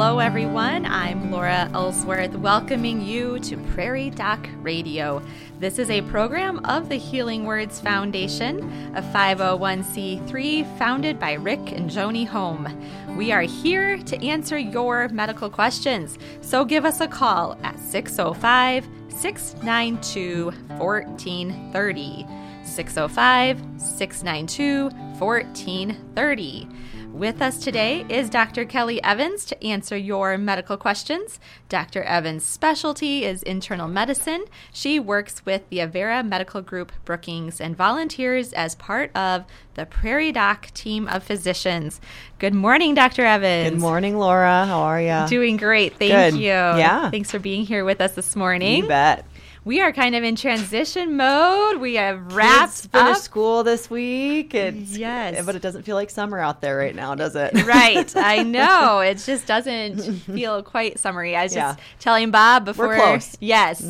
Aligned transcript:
Hello, 0.00 0.18
everyone. 0.18 0.86
I'm 0.86 1.30
Laura 1.30 1.68
Ellsworth, 1.74 2.34
welcoming 2.34 3.02
you 3.02 3.38
to 3.40 3.58
Prairie 3.74 4.08
Doc 4.08 4.48
Radio. 4.62 5.20
This 5.58 5.78
is 5.78 5.90
a 5.90 6.00
program 6.00 6.64
of 6.64 6.88
the 6.88 6.96
Healing 6.96 7.44
Words 7.44 7.80
Foundation, 7.80 8.60
a 8.96 9.02
501c3 9.02 10.78
founded 10.78 11.20
by 11.20 11.34
Rick 11.34 11.72
and 11.72 11.90
Joni 11.90 12.26
Holm. 12.26 12.66
We 13.14 13.30
are 13.30 13.42
here 13.42 13.98
to 13.98 14.26
answer 14.26 14.56
your 14.56 15.10
medical 15.10 15.50
questions, 15.50 16.16
so 16.40 16.64
give 16.64 16.86
us 16.86 17.02
a 17.02 17.06
call 17.06 17.58
at 17.62 17.78
605 17.78 18.88
692 19.10 20.44
1430. 20.78 22.26
605 22.64 23.62
692 23.76 24.88
1430. 25.18 26.68
With 27.12 27.42
us 27.42 27.58
today 27.58 28.06
is 28.08 28.30
Dr. 28.30 28.64
Kelly 28.64 29.02
Evans 29.02 29.44
to 29.46 29.64
answer 29.64 29.96
your 29.96 30.38
medical 30.38 30.76
questions. 30.76 31.38
Dr. 31.68 32.02
Evans' 32.04 32.44
specialty 32.44 33.24
is 33.24 33.42
internal 33.42 33.88
medicine. 33.88 34.44
She 34.72 34.98
works 34.98 35.44
with 35.44 35.68
the 35.68 35.78
Avera 35.78 36.26
Medical 36.26 36.62
Group 36.62 36.92
Brookings 37.04 37.60
and 37.60 37.76
volunteers 37.76 38.52
as 38.52 38.74
part 38.76 39.14
of 39.14 39.44
the 39.74 39.86
Prairie 39.86 40.32
Doc 40.32 40.72
team 40.72 41.08
of 41.08 41.22
physicians. 41.22 42.00
Good 42.38 42.54
morning, 42.54 42.94
Dr. 42.94 43.24
Evans. 43.24 43.70
Good 43.70 43.80
morning, 43.80 44.18
Laura. 44.18 44.64
How 44.66 44.80
are 44.80 45.00
you? 45.00 45.26
Doing 45.28 45.56
great. 45.56 45.96
Thank 45.96 46.34
Good. 46.34 46.40
you. 46.40 46.48
Yeah. 46.48 47.10
Thanks 47.10 47.30
for 47.30 47.38
being 47.38 47.66
here 47.66 47.84
with 47.84 48.00
us 48.00 48.12
this 48.12 48.34
morning. 48.34 48.82
You 48.82 48.88
bet. 48.88 49.26
We 49.62 49.82
are 49.82 49.92
kind 49.92 50.14
of 50.14 50.24
in 50.24 50.36
transition 50.36 51.16
mode. 51.18 51.76
We 51.80 51.96
have 51.96 52.34
wrapped 52.34 52.72
Kids 52.72 52.86
finished 52.86 53.16
up. 53.18 53.22
school 53.22 53.62
this 53.62 53.90
week. 53.90 54.54
It's, 54.54 54.96
Yes. 54.96 55.44
But 55.44 55.54
it 55.54 55.60
doesn't 55.60 55.82
feel 55.82 55.96
like 55.96 56.08
summer 56.08 56.38
out 56.38 56.62
there 56.62 56.78
right 56.78 56.94
now, 56.94 57.14
does 57.14 57.36
it? 57.36 57.52
right. 57.66 58.10
I 58.16 58.42
know. 58.42 59.00
It 59.00 59.18
just 59.18 59.46
doesn't 59.46 60.00
feel 60.20 60.62
quite 60.62 60.98
summery. 60.98 61.36
I 61.36 61.42
was 61.42 61.52
just 61.54 61.78
telling 61.98 62.30
Bob 62.30 62.64
before 62.64 62.94
close. 62.96 63.32
Mm-hmm. 63.36 63.44
Yes. 63.44 63.82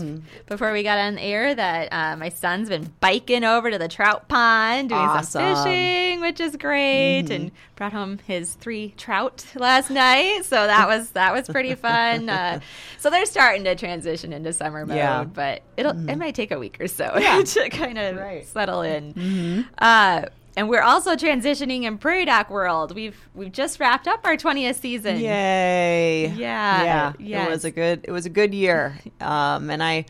Before 0.46 0.72
we 0.72 0.82
got 0.82 0.98
on 0.98 1.18
air 1.18 1.54
that 1.54 1.92
uh, 1.92 2.16
my 2.16 2.30
son's 2.30 2.68
been 2.68 2.92
biking 2.98 3.44
over 3.44 3.70
to 3.70 3.78
the 3.78 3.88
trout 3.88 4.27
pond 4.28 4.88
doing 4.88 5.00
some 5.00 5.08
Awesome. 5.18 5.42
Mm-hmm. 5.42 5.64
fishing, 5.64 6.20
which 6.20 6.40
is 6.40 6.56
great. 6.56 7.30
And 7.30 7.52
brought 7.77 7.92
home 7.92 8.18
his 8.27 8.55
three 8.55 8.92
trout 8.96 9.46
last 9.55 9.88
night. 9.88 10.44
So 10.44 10.66
that 10.66 10.88
was 10.88 11.10
that 11.12 11.32
was 11.32 11.46
pretty 11.48 11.77
fun. 11.77 12.28
Uh, 12.28 12.58
so 12.98 13.08
they're 13.08 13.24
starting 13.24 13.62
to 13.64 13.77
transition 13.77 14.32
into 14.32 14.52
summer 14.52 14.84
mode, 14.84 14.96
Yeah. 14.96 15.24
but 15.24 15.59
it'll 15.77 16.08
it 16.08 16.16
might 16.16 16.34
take 16.34 16.50
a 16.50 16.58
week 16.58 16.77
or 16.80 16.86
so 16.89 17.12
Yeah. 17.19 17.42
to 17.44 17.69
kind 17.70 17.98
of 17.98 18.16
Right. 18.16 18.47
settle 18.47 18.83
in. 18.83 19.67
Uh, 19.78 20.22
and 20.56 20.69
we're 20.69 20.83
also 20.83 21.14
transitioning 21.14 21.84
in 21.84 21.97
Prairie 21.98 22.25
Doc 22.25 22.50
world. 22.50 22.94
We've 22.94 23.17
we've 23.34 23.52
just 23.52 23.78
wrapped 23.80 24.08
up 24.08 24.20
our 24.25 24.36
20th 24.36 24.80
season. 24.80 25.19
Yay! 25.20 26.27
Yeah, 26.36 26.83
yeah. 26.83 27.12
yes. 27.19 27.47
It 27.47 27.50
was 27.50 27.64
a 27.64 27.70
good. 27.70 28.00
It 28.05 28.11
was 28.11 28.27
a 28.27 28.30
good 28.30 28.52
year, 28.52 28.98
um, 29.20 29.70
and 29.70 29.83
I. 29.83 30.06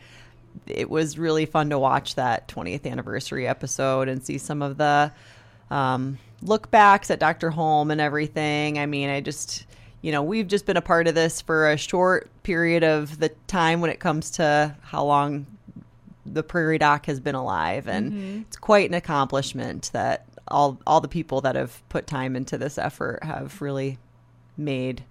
It 0.67 0.89
was 0.89 1.17
really 1.17 1.45
fun 1.45 1.69
to 1.69 1.79
watch 1.79 2.15
that 2.15 2.47
20th 2.47 2.89
anniversary 2.89 3.47
episode 3.47 4.07
and 4.09 4.23
see 4.23 4.37
some 4.37 4.61
of 4.61 4.77
the 4.77 5.11
um, 5.69 6.17
look 6.41 6.69
backs 6.71 7.09
at 7.11 7.19
Dr. 7.19 7.49
Holm 7.51 7.89
and 7.91 8.01
everything. 8.01 8.77
I 8.77 8.85
mean, 8.85 9.09
I 9.09 9.21
just, 9.21 9.65
you 10.01 10.11
know, 10.11 10.23
we've 10.23 10.47
just 10.47 10.65
been 10.65 10.77
a 10.77 10.81
part 10.81 11.07
of 11.07 11.15
this 11.15 11.41
for 11.41 11.69
a 11.71 11.77
short 11.77 12.29
period 12.43 12.83
of 12.83 13.19
the 13.19 13.29
time 13.47 13.81
when 13.81 13.89
it 13.91 13.99
comes 13.99 14.31
to 14.31 14.75
how 14.81 15.03
long 15.03 15.45
the 16.25 16.43
Prairie 16.43 16.77
Doc 16.77 17.05
has 17.07 17.19
been 17.19 17.35
alive, 17.35 17.87
and 17.87 18.11
Mm-hmm. 18.11 18.41
it's 18.41 18.57
quite 18.57 18.89
an 18.89 18.93
accomplishment 18.95 19.89
that 19.93 20.25
all 20.47 20.77
all 20.85 21.01
the 21.01 21.07
people 21.07 21.41
that 21.41 21.55
have 21.55 21.81
put 21.89 22.07
time 22.07 22.35
into 22.35 22.57
this 22.57 22.77
effort 22.77 23.23
have 23.23 23.61
really 23.61 23.97
made 24.57 25.03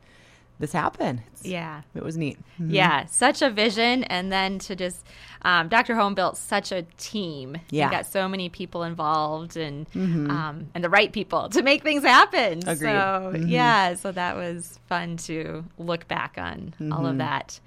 this 0.60 0.72
happen. 0.72 1.22
It's, 1.32 1.44
Yeah. 1.44 1.82
it 1.96 2.02
was 2.04 2.16
neat. 2.16 2.38
Yeah, 2.58 3.06
such 3.06 3.42
a 3.42 3.50
vision, 3.50 4.04
and 4.04 4.30
then 4.30 4.58
to 4.60 4.76
just, 4.76 5.04
um, 5.42 5.68
Dr. 5.68 5.96
Holm 5.96 6.14
built 6.14 6.36
such 6.36 6.70
a 6.70 6.82
team. 6.98 7.56
Yeah. 7.70 7.88
he 7.88 7.96
got 7.96 8.06
so 8.06 8.28
many 8.28 8.48
people 8.50 8.82
involved, 8.84 9.56
and 9.56 9.86
um, 9.96 10.68
and 10.74 10.84
the 10.84 10.90
right 10.90 11.12
people 11.12 11.48
to 11.48 11.62
make 11.62 11.82
things 11.82 12.04
happen. 12.04 12.60
Agreed. 12.68 12.76
So 12.90 13.34
yeah, 13.46 13.94
so 13.94 14.12
that 14.12 14.36
was 14.36 14.78
fun 14.88 15.16
to 15.18 15.64
look 15.78 16.06
back 16.06 16.36
on 16.38 16.74
all 16.78 16.84
Mm-hmm. 16.98 17.04
of 17.06 17.18
that. 17.18 17.58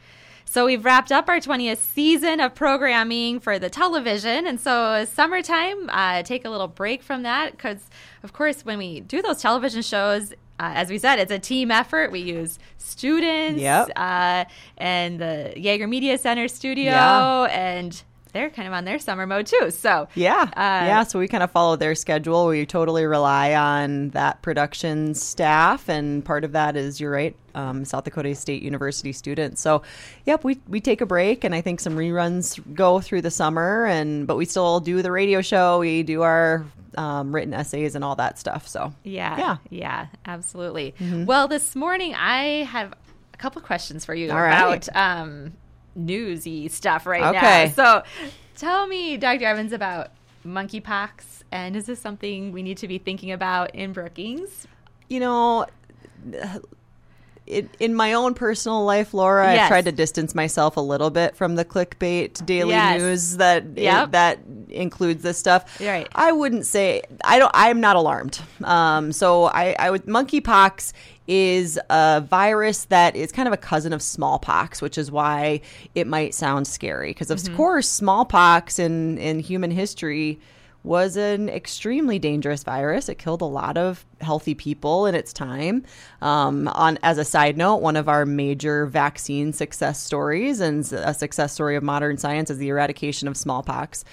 So 0.46 0.68
we've 0.68 0.86
wrapped 0.86 1.12
up 1.12 1.30
our 1.30 1.40
20th 1.40 1.78
season 1.80 2.40
of 2.40 2.54
programming 2.54 3.40
for 3.40 3.58
the 3.58 3.72
television, 3.72 4.46
and 4.46 4.62
so 4.62 5.04
summertime, 5.12 5.90
uh, 5.90 6.22
take 6.22 6.46
a 6.46 6.50
little 6.52 6.68
break 6.68 7.02
from 7.02 7.24
that 7.24 7.54
because, 7.54 7.90
of 8.22 8.34
course, 8.34 8.64
when 8.64 8.78
we 8.78 9.00
do 9.00 9.24
those 9.24 9.42
television 9.42 9.82
shows. 9.82 10.32
Uh, 10.60 10.72
as 10.76 10.90
we 10.90 10.98
said, 10.98 11.20
it's 11.20 11.32
a 11.32 11.40
team 11.40 11.72
effort. 11.72 12.12
We 12.12 12.20
use 12.20 12.60
students 12.78 13.60
Yep. 13.60 13.90
uh, 13.96 14.46
and 14.78 15.20
the 15.20 15.54
Jaeger 15.58 15.88
Media 15.88 16.18
Center 16.18 16.48
studio, 16.48 16.92
Yeah. 16.92 17.44
and 17.52 18.04
they're 18.34 18.50
kind 18.50 18.68
of 18.68 18.74
on 18.74 18.84
their 18.86 19.00
summer 19.00 19.26
mode 19.26 19.46
too. 19.46 19.72
So 19.72 20.08
Yeah. 20.16 20.42
Uh, 20.42 20.50
yeah. 20.86 21.04
So 21.04 21.20
we 21.20 21.28
kind 21.28 21.44
of 21.44 21.52
follow 21.52 21.76
their 21.76 21.96
schedule. 21.96 22.48
We 22.48 22.66
totally 22.66 23.06
rely 23.06 23.54
on 23.54 24.10
that 24.10 24.42
production 24.42 25.14
staff. 25.16 25.88
And 25.88 26.26
part 26.26 26.44
of 26.44 26.52
that 26.54 26.76
is, 26.76 27.00
you're 27.00 27.12
right, 27.12 27.36
um, 27.56 27.86
South 27.86 28.04
Dakota 28.04 28.34
State 28.36 28.64
University 28.64 29.14
students. 29.14 29.62
So, 29.62 29.84
yep, 30.26 30.44
we, 30.44 30.60
we 30.68 30.82
take 30.82 31.02
a 31.02 31.06
break 31.06 31.44
and 31.44 31.54
I 31.54 31.62
think 31.62 31.80
some 31.80 31.96
reruns 31.96 32.60
go 32.74 33.00
through 33.00 33.22
the 33.22 33.32
summer. 33.32 33.86
And 33.86 34.26
But 34.28 34.36
we 34.38 34.46
still 34.46 34.80
do 34.80 35.02
the 35.02 35.12
radio 35.12 35.42
show. 35.42 35.80
We 35.80 36.04
do 36.04 36.24
our 36.24 36.66
um, 36.98 37.34
written 37.34 37.54
essays 37.54 37.96
and 37.96 38.04
all 38.04 38.16
that 38.18 38.38
stuff. 38.40 38.68
So, 38.68 38.94
yeah, 39.04 39.38
Yeah. 39.38 39.58
yeah, 39.70 40.06
absolutely. 40.26 40.94
Well, 41.00 41.48
this 41.48 41.76
morning 41.76 42.14
I 42.16 42.64
have 42.66 42.94
a 43.34 43.38
couple 43.38 43.62
questions 43.62 44.06
for 44.06 44.14
you 44.14 44.32
All 44.32 44.38
about 44.38 44.88
right. 44.88 44.96
um, 44.96 45.54
newsy 45.96 46.68
stuff 46.70 47.06
right 47.06 47.36
Okay. 47.36 47.66
now. 47.68 47.72
So, 47.72 48.04
tell 48.56 48.88
me, 48.88 49.18
Dr. 49.18 49.46
Evans, 49.46 49.72
about 49.74 50.12
monkeypox, 50.46 51.44
and 51.52 51.76
is 51.76 51.86
this 51.86 52.00
something 52.00 52.52
we 52.52 52.64
need 52.64 52.78
to 52.78 52.88
be 52.88 52.98
thinking 52.98 53.32
about 53.32 53.74
in 53.76 53.94
Brookings? 53.94 54.68
you 55.10 55.20
know, 55.20 55.66
it, 57.46 57.70
in 57.80 57.94
my 57.94 58.14
own 58.14 58.34
personal 58.34 58.86
life, 58.86 59.14
Laura, 59.14 59.54
Yes. 59.54 59.64
I've 59.64 59.68
tried 59.68 59.86
to 59.86 59.92
distance 59.92 60.34
myself 60.34 60.78
a 60.78 60.82
little 60.82 61.10
bit 61.10 61.36
from 61.36 61.56
the 61.56 61.66
clickbait 61.66 62.44
daily 62.46 62.72
Yes. 62.72 63.00
news 63.02 63.38
that 63.38 63.78
Yep. 63.78 64.12
that 64.12 64.40
includes 64.70 65.22
this 65.24 65.38
stuff. 65.38 65.80
Right. 65.82 66.08
I 66.16 66.32
wouldn't 66.32 66.66
say 66.66 67.04
I 67.24 67.38
don't. 67.40 67.52
I'm 67.54 67.82
not 67.82 67.98
alarmed. 67.98 68.40
Um, 68.64 69.12
so 69.12 69.46
I, 69.46 69.76
I 69.78 69.92
would 69.92 70.06
monkeypox 70.06 70.94
is 71.28 71.80
a 71.90 72.22
virus 72.28 72.86
that 72.86 73.16
is 73.16 73.32
kind 73.32 73.48
of 73.48 73.54
a 73.54 73.58
cousin 73.58 73.94
of 73.94 74.02
smallpox, 74.02 74.82
which 74.82 74.98
is 74.98 75.10
why 75.12 75.62
it 75.96 76.08
might 76.08 76.34
sound 76.34 76.68
scary. 76.68 77.12
Because 77.12 77.32
of 77.32 77.40
Mm-hmm. 77.40 77.56
course, 77.56 77.88
smallpox 77.90 78.80
in 78.80 79.18
in 79.18 79.40
human 79.40 79.72
history 79.72 80.40
was 80.84 81.16
an 81.16 81.48
extremely 81.48 82.20
dangerous 82.20 82.64
virus. 82.64 83.08
It 83.08 83.18
killed 83.18 83.42
a 83.42 83.46
lot 83.46 83.78
of 83.78 84.06
healthy 84.24 84.56
people 84.56 85.06
in 85.06 85.16
its 85.16 85.34
time. 85.34 85.84
Um, 86.22 86.68
on 86.70 86.98
as 87.04 87.18
a 87.18 87.26
side 87.26 87.58
note, 87.58 87.78
one 87.78 87.96
of 87.96 88.08
our 88.10 88.26
major 88.26 88.86
vaccine 88.86 89.54
success 89.54 90.02
stories 90.02 90.60
and 90.60 90.84
a 90.94 91.14
success 91.14 91.54
story 91.54 91.76
of 91.76 91.84
modern 91.84 92.18
science 92.18 92.50
is 92.50 92.58
the 92.58 92.70
eradication 92.70 93.28
of 93.28 93.38
smallpox. 93.38 94.06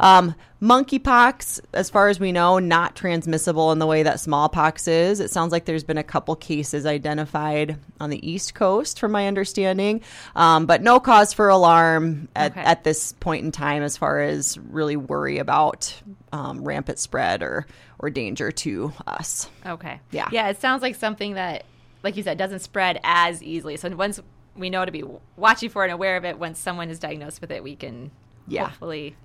Um, 0.00 0.34
monkeypox, 0.62 1.60
as 1.72 1.90
far 1.90 2.08
as 2.08 2.18
we 2.20 2.32
know, 2.32 2.58
not 2.58 2.96
transmissible 2.96 3.72
in 3.72 3.78
the 3.78 3.86
way 3.86 4.02
that 4.02 4.20
smallpox 4.20 4.88
is. 4.88 5.20
It 5.20 5.30
sounds 5.30 5.52
like 5.52 5.64
there's 5.64 5.84
been 5.84 5.98
a 5.98 6.02
couple 6.04 6.34
cases 6.36 6.86
identified 6.86 7.76
on 8.00 8.10
the 8.10 8.28
East 8.28 8.54
Coast, 8.54 8.98
from 8.98 9.12
my 9.12 9.26
understanding, 9.26 10.00
um, 10.34 10.66
but 10.66 10.82
no 10.82 11.00
cause 11.00 11.32
for 11.32 11.48
alarm 11.48 12.28
at, 12.34 12.52
Okay. 12.52 12.60
at 12.60 12.84
this 12.84 13.12
point 13.12 13.44
in 13.44 13.52
time 13.52 13.82
as 13.82 13.96
far 13.96 14.20
as 14.20 14.58
really 14.58 14.96
worry 14.96 15.38
about 15.38 15.94
um, 16.36 16.62
rampant 16.62 16.98
spread 16.98 17.42
or 17.42 17.66
or 17.98 18.10
danger 18.10 18.52
to 18.52 18.92
us. 19.06 19.48
Okay. 19.64 20.00
Yeah. 20.10 20.28
Yeah, 20.30 20.48
it 20.48 20.60
sounds 20.60 20.82
like 20.82 20.94
something 20.94 21.34
that, 21.34 21.64
like 22.02 22.16
you 22.16 22.22
said, 22.22 22.36
doesn't 22.38 22.60
spread 22.60 23.00
as 23.02 23.42
easily. 23.42 23.76
So 23.76 23.88
once 23.96 24.20
we 24.54 24.68
know 24.70 24.84
to 24.84 24.92
be 24.92 25.04
watching 25.36 25.70
for 25.70 25.82
and 25.84 25.92
aware 25.92 26.16
of 26.16 26.24
it, 26.24 26.38
once 26.38 26.58
someone 26.58 26.90
is 26.90 26.98
diagnosed 26.98 27.40
with 27.40 27.50
it, 27.50 27.62
we 27.64 27.74
can 27.76 28.10
Yeah. 28.46 28.68
hopefully. 28.68 29.16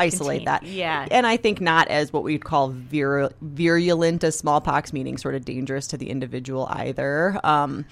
Isolate 0.00 0.44
Contain- 0.44 0.44
that, 0.44 0.62
yeah. 0.62 1.08
and 1.10 1.26
I 1.26 1.36
think 1.36 1.60
not 1.60 1.88
as 1.88 2.12
what 2.12 2.22
we'd 2.22 2.44
call 2.44 2.72
viru- 2.72 3.32
virulent 3.40 4.22
as 4.22 4.38
smallpox, 4.38 4.92
meaning 4.92 5.18
sort 5.18 5.34
of 5.34 5.44
dangerous 5.44 5.88
to 5.88 5.96
the 5.96 6.08
individual 6.10 6.68
either. 6.70 7.40
Um, 7.42 7.84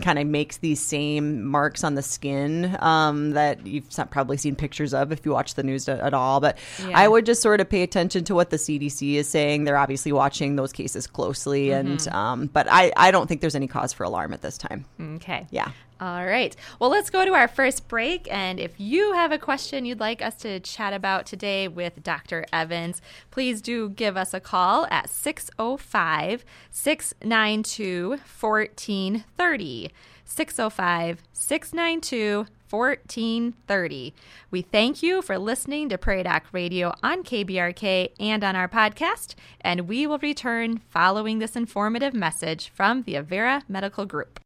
kind 0.00 0.18
of 0.18 0.26
makes 0.26 0.58
these 0.58 0.80
same 0.80 1.44
marks 1.44 1.84
on 1.84 1.94
the 1.94 2.02
skin 2.02 2.76
um, 2.80 3.30
that 3.32 3.66
you've 3.66 3.88
probably 4.10 4.36
seen 4.36 4.56
pictures 4.56 4.92
of 4.94 5.12
if 5.12 5.24
you 5.24 5.32
watch 5.32 5.54
the 5.54 5.62
news 5.62 5.88
at, 5.88 6.14
all. 6.14 6.40
But 6.40 6.58
Yeah. 6.86 6.98
I 6.98 7.08
would 7.08 7.26
just 7.26 7.42
sort 7.42 7.60
of 7.60 7.68
pay 7.68 7.82
attention 7.82 8.24
to 8.24 8.34
what 8.34 8.50
the 8.50 8.56
CDC 8.56 9.14
is 9.14 9.28
saying. 9.28 9.64
They're 9.64 9.76
obviously 9.76 10.12
watching 10.12 10.56
those 10.56 10.72
cases 10.72 11.06
closely, 11.06 11.70
and 11.72 11.98
Mm-hmm. 11.98 12.14
um, 12.16 12.46
but 12.46 12.66
I, 12.70 12.92
I 12.96 13.10
don't 13.10 13.26
think 13.26 13.40
there's 13.40 13.54
any 13.54 13.66
cause 13.68 13.92
for 13.92 14.04
alarm 14.04 14.32
at 14.32 14.42
this 14.42 14.58
time. 14.58 14.84
Okay. 15.16 15.46
Yeah. 15.50 15.70
All 16.00 16.24
right. 16.24 16.56
Well, 16.78 16.88
let's 16.88 17.10
go 17.10 17.26
to 17.26 17.34
our 17.34 17.46
first 17.46 17.86
break. 17.86 18.26
And 18.32 18.58
if 18.58 18.80
you 18.80 19.12
have 19.12 19.32
a 19.32 19.38
question 19.38 19.84
you'd 19.84 20.00
like 20.00 20.22
us 20.22 20.34
to 20.36 20.58
chat 20.58 20.94
about 20.94 21.26
today 21.26 21.68
with 21.68 22.02
Dr. 22.02 22.46
Evans, 22.50 23.02
please 23.30 23.60
do 23.60 23.90
give 23.90 24.16
us 24.16 24.32
a 24.32 24.40
call 24.40 24.86
at 24.90 25.10
605 25.10 26.44
692 26.70 28.08
1430. 28.08 29.90
605 30.24 31.22
692 31.34 32.46
1430. 32.70 34.14
We 34.50 34.62
thank 34.62 35.02
you 35.02 35.20
for 35.20 35.38
listening 35.38 35.88
to 35.88 35.98
Prairie 35.98 36.22
Doc 36.22 36.44
Radio 36.52 36.94
on 37.02 37.24
KBRK 37.24 38.12
and 38.18 38.42
on 38.42 38.56
our 38.56 38.68
podcast, 38.68 39.34
and 39.60 39.88
we 39.88 40.06
will 40.06 40.18
return 40.18 40.78
following 40.88 41.40
this 41.40 41.56
informative 41.56 42.14
message 42.14 42.70
from 42.70 43.02
the 43.02 43.14
Avera 43.14 43.62
Medical 43.68 44.06
Group. 44.06 44.40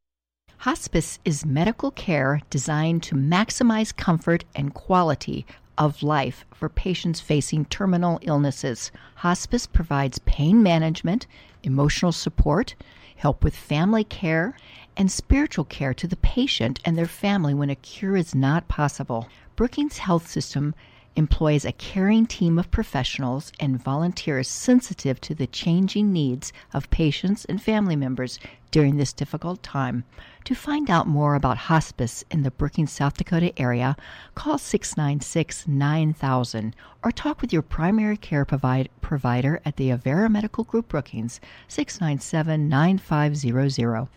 Hospice 0.58 1.18
is 1.24 1.44
medical 1.44 1.90
care 1.90 2.40
designed 2.48 3.02
to 3.04 3.14
maximize 3.14 3.94
comfort 3.94 4.44
and 4.54 4.72
quality 4.72 5.44
of 5.76 6.02
life 6.02 6.44
for 6.54 6.68
patients 6.68 7.20
facing 7.20 7.64
terminal 7.66 8.18
illnesses. 8.22 8.90
Hospice 9.16 9.66
provides 9.66 10.20
pain 10.20 10.62
management, 10.62 11.26
emotional 11.62 12.12
support, 12.12 12.74
help 13.16 13.44
with 13.44 13.54
family 13.54 14.04
care, 14.04 14.56
and 14.96 15.10
spiritual 15.10 15.64
care 15.64 15.92
to 15.94 16.06
the 16.06 16.16
patient 16.16 16.80
and 16.84 16.96
their 16.96 17.06
family 17.06 17.52
when 17.52 17.70
a 17.70 17.76
cure 17.76 18.16
is 18.16 18.34
not 18.34 18.68
possible. 18.68 19.28
Brookings 19.56 19.98
Health 19.98 20.28
System 20.28 20.74
employs 21.16 21.64
a 21.64 21.72
caring 21.72 22.26
team 22.26 22.58
of 22.58 22.70
professionals 22.70 23.52
and 23.60 23.82
volunteers 23.82 24.48
sensitive 24.48 25.20
to 25.20 25.34
the 25.34 25.46
changing 25.46 26.12
needs 26.12 26.52
of 26.72 26.90
patients 26.90 27.44
and 27.44 27.62
family 27.62 27.96
members 27.96 28.38
during 28.70 28.96
this 28.96 29.12
difficult 29.12 29.62
time. 29.62 30.04
To 30.44 30.54
find 30.54 30.90
out 30.90 31.06
more 31.06 31.36
about 31.36 31.56
hospice 31.56 32.24
in 32.30 32.42
the 32.42 32.50
Brookings, 32.50 32.90
South 32.90 33.16
Dakota 33.16 33.56
area, 33.58 33.96
call 34.34 34.58
696 34.58 35.68
9000 35.68 36.76
or 37.02 37.12
talk 37.12 37.40
with 37.40 37.52
your 37.52 37.62
primary 37.62 38.16
care 38.16 38.44
provide, 38.44 38.88
provider 39.00 39.60
at 39.64 39.76
the 39.76 39.90
Avera 39.90 40.30
Medical 40.30 40.64
Group 40.64 40.88
Brookings, 40.88 41.40
697 41.68 42.68
9500. 42.68 44.08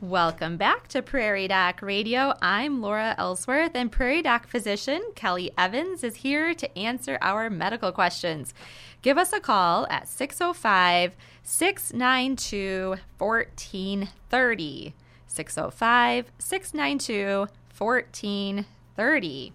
Welcome 0.00 0.58
back 0.58 0.86
to 0.88 1.02
Prairie 1.02 1.48
Doc 1.48 1.82
Radio. 1.82 2.32
I'm 2.40 2.80
Laura 2.80 3.16
Ellsworth, 3.18 3.72
and 3.74 3.90
Prairie 3.90 4.22
Doc 4.22 4.46
physician 4.46 5.02
Kelly 5.16 5.50
Evans 5.58 6.04
is 6.04 6.14
here 6.14 6.54
to 6.54 6.78
answer 6.78 7.18
our 7.20 7.50
medical 7.50 7.90
questions. 7.90 8.54
Give 9.02 9.18
us 9.18 9.32
a 9.32 9.40
call 9.40 9.88
at 9.90 10.06
605 10.06 11.16
692 11.42 12.94
1430. 13.18 14.94
605 15.26 16.32
692 16.38 17.48
1430. 17.76 19.52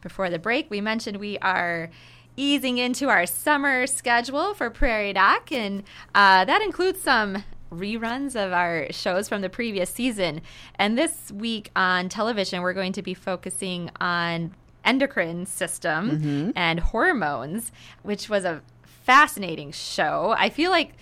Before 0.00 0.30
the 0.30 0.38
break, 0.38 0.70
we 0.70 0.80
mentioned 0.80 1.16
we 1.16 1.36
are 1.38 1.90
easing 2.36 2.78
into 2.78 3.08
our 3.08 3.26
summer 3.26 3.88
schedule 3.88 4.54
for 4.54 4.70
Prairie 4.70 5.14
Doc, 5.14 5.50
and 5.50 5.82
uh, 6.14 6.44
that 6.44 6.62
includes 6.62 7.00
some 7.00 7.42
reruns 7.70 8.34
of 8.34 8.52
our 8.52 8.86
shows 8.90 9.28
from 9.28 9.42
the 9.42 9.48
previous 9.48 9.90
season. 9.90 10.40
And 10.76 10.98
this 10.98 11.30
week 11.32 11.70
on 11.76 12.08
television, 12.08 12.62
we're 12.62 12.72
going 12.72 12.92
to 12.92 13.02
be 13.02 13.14
focusing 13.14 13.90
on 14.00 14.54
endocrine 14.84 15.46
system 15.46 16.10
mm-hmm. 16.10 16.50
and 16.56 16.80
hormones, 16.80 17.72
which 18.02 18.28
was 18.28 18.44
a 18.44 18.62
fascinating 18.84 19.72
show. 19.72 20.34
I 20.36 20.50
feel 20.50 20.70
like 20.70 20.94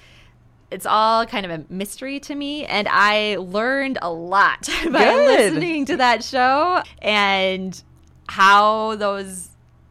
it's 0.70 0.86
all 0.86 1.24
kind 1.26 1.46
of 1.46 1.52
a 1.52 1.64
mystery 1.72 2.20
to 2.20 2.34
me 2.34 2.66
and 2.66 2.86
i 2.90 3.36
learned 3.36 3.96
a 4.02 4.12
lot 4.12 4.68
by 4.84 5.04
Good. 5.04 5.26
listening 5.26 5.86
to 5.86 5.96
that 5.96 6.22
show 6.22 6.82
and 7.00 7.82
how 8.28 8.96
those 8.96 9.48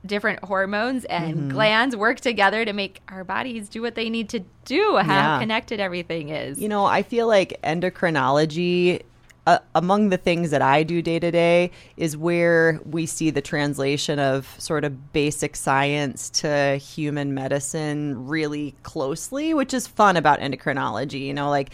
different 0.07 0.43
hormones 0.43 1.05
and 1.05 1.35
mm-hmm. 1.35 1.49
glands 1.49 1.95
work 1.95 2.19
together 2.19 2.65
to 2.65 2.73
make 2.73 3.01
our 3.07 3.23
bodies 3.23 3.69
do 3.69 3.81
what 3.81 3.95
they 3.95 4.09
need 4.09 4.29
to 4.29 4.39
do, 4.65 4.97
how 4.97 5.13
yeah. 5.13 5.39
connected 5.39 5.79
everything 5.79 6.29
is. 6.29 6.59
You 6.59 6.69
know, 6.69 6.85
I 6.85 7.03
feel 7.03 7.27
like 7.27 7.59
endocrinology 7.63 9.03
uh, 9.47 9.59
among 9.73 10.09
the 10.09 10.17
things 10.17 10.51
that 10.51 10.61
I 10.61 10.83
do 10.83 11.01
day 11.01 11.19
to 11.19 11.31
day 11.31 11.71
is 11.95 12.17
where 12.17 12.81
we 12.83 13.05
see 13.05 13.29
the 13.29 13.41
translation 13.41 14.19
of 14.19 14.53
sort 14.57 14.83
of 14.83 15.13
basic 15.13 15.55
science 15.55 16.29
to 16.41 16.75
human 16.75 17.33
medicine 17.33 18.27
really 18.27 18.75
closely, 18.83 19.53
which 19.53 19.73
is 19.73 19.87
fun 19.87 20.17
about 20.17 20.41
endocrinology. 20.41 21.21
You 21.21 21.33
know, 21.33 21.49
like 21.49 21.69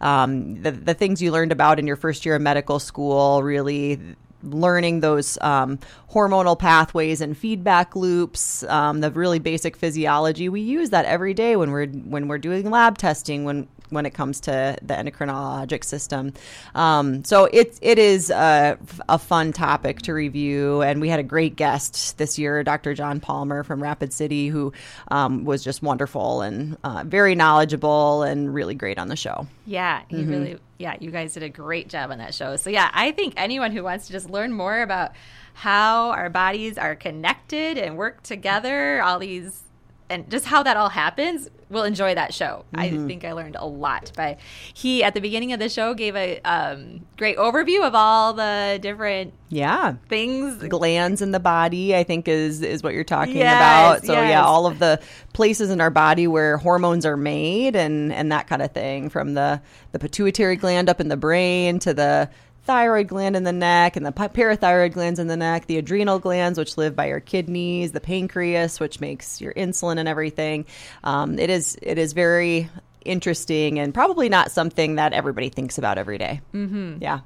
um, 0.00 0.62
the 0.62 0.70
the 0.70 0.94
things 0.94 1.20
you 1.20 1.30
learned 1.30 1.52
about 1.52 1.78
in 1.78 1.86
your 1.86 1.96
first 1.96 2.24
year 2.24 2.34
of 2.34 2.40
medical 2.40 2.78
school 2.78 3.42
really 3.42 4.00
learning 4.42 5.00
those 5.00 5.38
um, 5.40 5.78
hormonal 6.10 6.58
pathways 6.58 7.20
and 7.20 7.36
feedback 7.36 7.96
loops, 7.96 8.62
um, 8.64 9.00
the 9.00 9.10
really 9.10 9.38
basic 9.38 9.76
physiology. 9.76 10.48
We 10.48 10.60
use 10.60 10.90
that 10.90 11.04
every 11.04 11.34
day 11.34 11.56
when 11.56 11.70
we're 11.70 11.86
when 11.86 12.28
we're 12.28 12.38
doing 12.38 12.70
lab 12.70 12.98
testing, 12.98 13.44
when 13.44 13.68
when 13.90 14.06
it 14.06 14.10
comes 14.10 14.40
to 14.40 14.76
the 14.82 14.94
endocrinologic 14.94 15.84
system. 15.84 16.32
Um, 16.74 17.24
so 17.24 17.46
it, 17.46 17.78
it 17.82 17.98
is 17.98 18.30
a, 18.30 18.78
a, 19.08 19.18
fun 19.18 19.52
topic 19.52 20.02
to 20.02 20.14
review. 20.14 20.82
And 20.82 21.00
we 21.00 21.08
had 21.08 21.20
a 21.20 21.24
great 21.24 21.56
guest 21.56 22.18
this 22.18 22.38
year, 22.38 22.62
Dr. 22.62 22.94
John 22.94 23.20
Palmer 23.20 23.62
from 23.62 23.82
Rapid 23.82 24.12
City, 24.12 24.48
who 24.48 24.72
um, 25.08 25.44
was 25.44 25.62
just 25.62 25.82
wonderful 25.82 26.42
and 26.42 26.76
uh, 26.84 27.04
very 27.06 27.34
knowledgeable 27.34 28.22
and 28.22 28.52
really 28.52 28.74
great 28.74 28.98
on 28.98 29.08
the 29.08 29.16
show. 29.16 29.46
Yeah, 29.66 30.02
he 30.08 30.16
mm-hmm. 30.16 30.30
really, 30.30 30.58
yeah, 30.78 30.96
you 31.00 31.10
guys 31.10 31.34
did 31.34 31.42
a 31.42 31.48
great 31.48 31.88
job 31.88 32.10
on 32.10 32.18
that 32.18 32.34
show. 32.34 32.56
So, 32.56 32.70
yeah, 32.70 32.90
I 32.92 33.12
think 33.12 33.34
anyone 33.36 33.72
who 33.72 33.82
wants 33.82 34.06
to 34.06 34.12
just 34.12 34.30
learn 34.30 34.52
more 34.52 34.82
about 34.82 35.12
how 35.54 36.10
our 36.10 36.30
bodies 36.30 36.78
are 36.78 36.94
connected 36.94 37.78
and 37.78 37.96
work 37.96 38.22
together, 38.22 39.02
all 39.02 39.18
these 39.18 39.64
and 40.10 40.30
just 40.30 40.46
how 40.46 40.62
that 40.62 40.76
all 40.76 40.88
happens 40.88 41.48
will 41.70 41.84
enjoy 41.84 42.14
that 42.14 42.32
show. 42.32 42.64
Mm-hmm. 42.74 43.04
I 43.04 43.06
think 43.06 43.24
I 43.24 43.32
learned 43.32 43.56
a 43.58 43.66
lot. 43.66 44.12
But 44.16 44.38
he 44.74 45.02
at 45.04 45.14
the 45.14 45.20
beginning 45.20 45.52
of 45.52 45.60
the 45.60 45.68
show 45.68 45.94
gave 45.94 46.16
a 46.16 46.40
um, 46.40 47.06
great 47.16 47.36
overview 47.36 47.86
of 47.86 47.94
all 47.94 48.32
the 48.32 48.78
different 48.80 49.34
yeah 49.50 49.94
things 50.08 50.62
glands 50.68 51.22
in 51.22 51.30
the 51.30 51.40
body. 51.40 51.94
I 51.94 52.04
think 52.04 52.28
is 52.28 52.62
is 52.62 52.82
what 52.82 52.94
you're 52.94 53.04
talking 53.04 53.36
yes, 53.36 53.56
about. 53.56 54.04
So 54.04 54.12
yes. 54.14 54.30
yeah, 54.30 54.44
all 54.44 54.66
of 54.66 54.78
the 54.78 55.00
places 55.32 55.70
in 55.70 55.80
our 55.80 55.90
body 55.90 56.26
where 56.26 56.56
hormones 56.56 57.04
are 57.06 57.16
made 57.16 57.76
and 57.76 58.12
and 58.12 58.32
that 58.32 58.46
kind 58.46 58.62
of 58.62 58.72
thing 58.72 59.08
from 59.08 59.34
the 59.34 59.60
the 59.92 59.98
pituitary 59.98 60.56
gland 60.56 60.88
up 60.88 61.00
in 61.00 61.08
the 61.08 61.16
brain 61.16 61.78
to 61.80 61.94
the 61.94 62.30
thyroid 62.68 63.08
gland 63.08 63.34
in 63.34 63.44
the 63.44 63.52
neck 63.52 63.96
and 63.96 64.04
the 64.04 64.12
parathyroid 64.12 64.92
glands 64.92 65.18
in 65.18 65.26
the 65.26 65.38
neck, 65.38 65.66
the 65.66 65.78
adrenal 65.78 66.18
glands, 66.18 66.58
which 66.58 66.76
live 66.76 66.94
by 66.94 67.06
your 67.06 67.18
kidneys, 67.18 67.92
the 67.92 68.00
pancreas, 68.00 68.78
which 68.78 69.00
makes 69.00 69.40
your 69.40 69.54
insulin 69.54 69.98
and 69.98 70.06
everything. 70.06 70.66
Um, 71.02 71.38
it 71.38 71.48
is 71.48 71.78
it 71.80 71.96
is 71.96 72.12
very 72.12 72.68
interesting 73.06 73.78
and 73.78 73.94
probably 73.94 74.28
not 74.28 74.50
something 74.50 74.96
that 74.96 75.14
everybody 75.14 75.48
thinks 75.48 75.78
about 75.78 75.96
every 75.96 76.18
day. 76.18 76.42
Mm-hmm. 76.52 76.98
Yeah, 77.00 77.20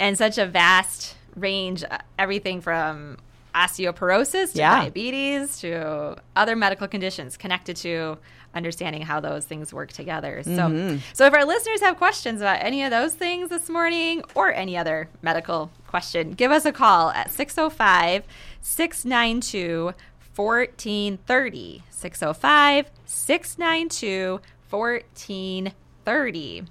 and 0.00 0.18
such 0.18 0.36
a 0.36 0.46
vast 0.46 1.14
range, 1.36 1.84
uh, 1.88 1.98
everything 2.18 2.60
from 2.60 3.18
osteoporosis 3.54 4.52
to 4.52 4.58
yeah. 4.58 4.80
diabetes 4.80 5.60
to 5.60 6.16
other 6.34 6.56
medical 6.56 6.88
conditions 6.88 7.36
connected 7.36 7.76
to 7.76 8.18
understanding 8.54 9.02
how 9.02 9.20
those 9.20 9.44
things 9.44 9.72
work 9.72 9.92
together. 9.92 10.42
So, 10.42 10.50
mm-hmm. 10.50 10.98
so 11.12 11.26
if 11.26 11.32
our 11.34 11.44
listeners 11.44 11.80
have 11.80 11.96
questions 11.96 12.40
about 12.40 12.62
any 12.62 12.82
of 12.82 12.90
those 12.90 13.14
things 13.14 13.48
this 13.48 13.68
morning 13.68 14.22
or 14.34 14.52
any 14.52 14.76
other 14.76 15.08
medical 15.22 15.70
question, 15.86 16.32
give 16.32 16.50
us 16.50 16.64
a 16.64 16.72
call 16.72 17.10
at 17.10 17.30
605 17.30 18.24
692 18.60 19.94
1430. 20.34 21.82
605 21.90 22.90
692 23.04 24.40
1430. 24.70 26.64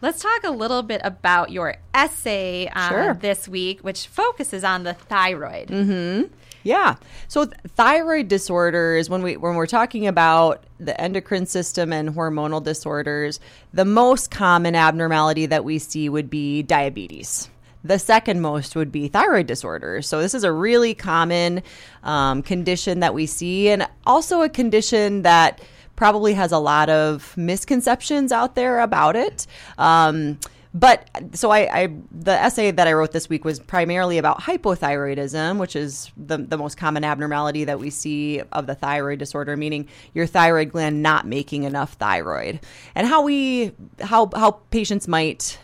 Let's 0.00 0.20
talk 0.20 0.42
a 0.42 0.50
little 0.50 0.82
bit 0.82 1.00
about 1.04 1.52
your 1.52 1.76
essay 1.94 2.68
uh, 2.74 2.88
sure. 2.88 3.14
this 3.14 3.48
week, 3.48 3.82
which 3.82 4.08
focuses 4.08 4.64
on 4.64 4.82
the 4.82 4.94
thyroid. 4.94 5.68
Mm-hmm. 5.68 6.34
Yeah. 6.62 6.96
So 7.28 7.46
th- 7.46 7.56
thyroid 7.68 8.28
disorders 8.28 9.10
when 9.10 9.22
we 9.22 9.36
when 9.36 9.54
we're 9.54 9.66
talking 9.66 10.06
about 10.06 10.64
the 10.78 10.98
endocrine 11.00 11.46
system 11.46 11.92
and 11.92 12.10
hormonal 12.10 12.62
disorders, 12.62 13.40
the 13.72 13.84
most 13.84 14.30
common 14.30 14.74
abnormality 14.74 15.46
that 15.46 15.64
we 15.64 15.78
see 15.78 16.08
would 16.08 16.30
be 16.30 16.62
diabetes. 16.62 17.48
The 17.84 17.98
second 17.98 18.40
most 18.40 18.76
would 18.76 18.92
be 18.92 19.08
thyroid 19.08 19.46
disorders. 19.46 20.06
So, 20.06 20.20
this 20.20 20.34
is 20.34 20.44
a 20.44 20.52
really 20.52 20.94
common 20.94 21.62
um, 22.04 22.42
condition 22.42 23.00
that 23.00 23.12
we 23.12 23.26
see, 23.26 23.68
and 23.70 23.88
also 24.06 24.42
a 24.42 24.48
condition 24.48 25.22
that 25.22 25.60
probably 25.96 26.34
has 26.34 26.52
a 26.52 26.58
lot 26.58 26.88
of 26.88 27.36
misconceptions 27.36 28.30
out 28.30 28.54
there 28.54 28.80
about 28.80 29.16
it. 29.16 29.46
Um, 29.78 30.38
but 30.74 31.08
so 31.34 31.50
I, 31.50 31.82
I, 31.82 31.88
the 32.10 32.32
essay 32.32 32.70
that 32.70 32.88
I 32.88 32.92
wrote 32.94 33.12
this 33.12 33.28
week 33.28 33.44
was 33.44 33.58
primarily 33.60 34.16
about 34.18 34.40
hypothyroidism, 34.40 35.58
which 35.58 35.76
is 35.76 36.10
the 36.16 36.38
the 36.38 36.56
most 36.56 36.76
common 36.76 37.04
abnormality 37.04 37.64
that 37.64 37.78
we 37.78 37.90
see 37.90 38.40
of 38.52 38.66
the 38.66 38.74
thyroid 38.74 39.18
disorder, 39.18 39.56
meaning 39.56 39.88
your 40.14 40.26
thyroid 40.26 40.72
gland 40.72 41.02
not 41.02 41.26
making 41.26 41.64
enough 41.64 41.94
thyroid, 41.94 42.60
and 42.94 43.06
how 43.06 43.22
we 43.22 43.72
how 44.00 44.30
how 44.34 44.52
patients 44.70 45.06
might 45.06 45.58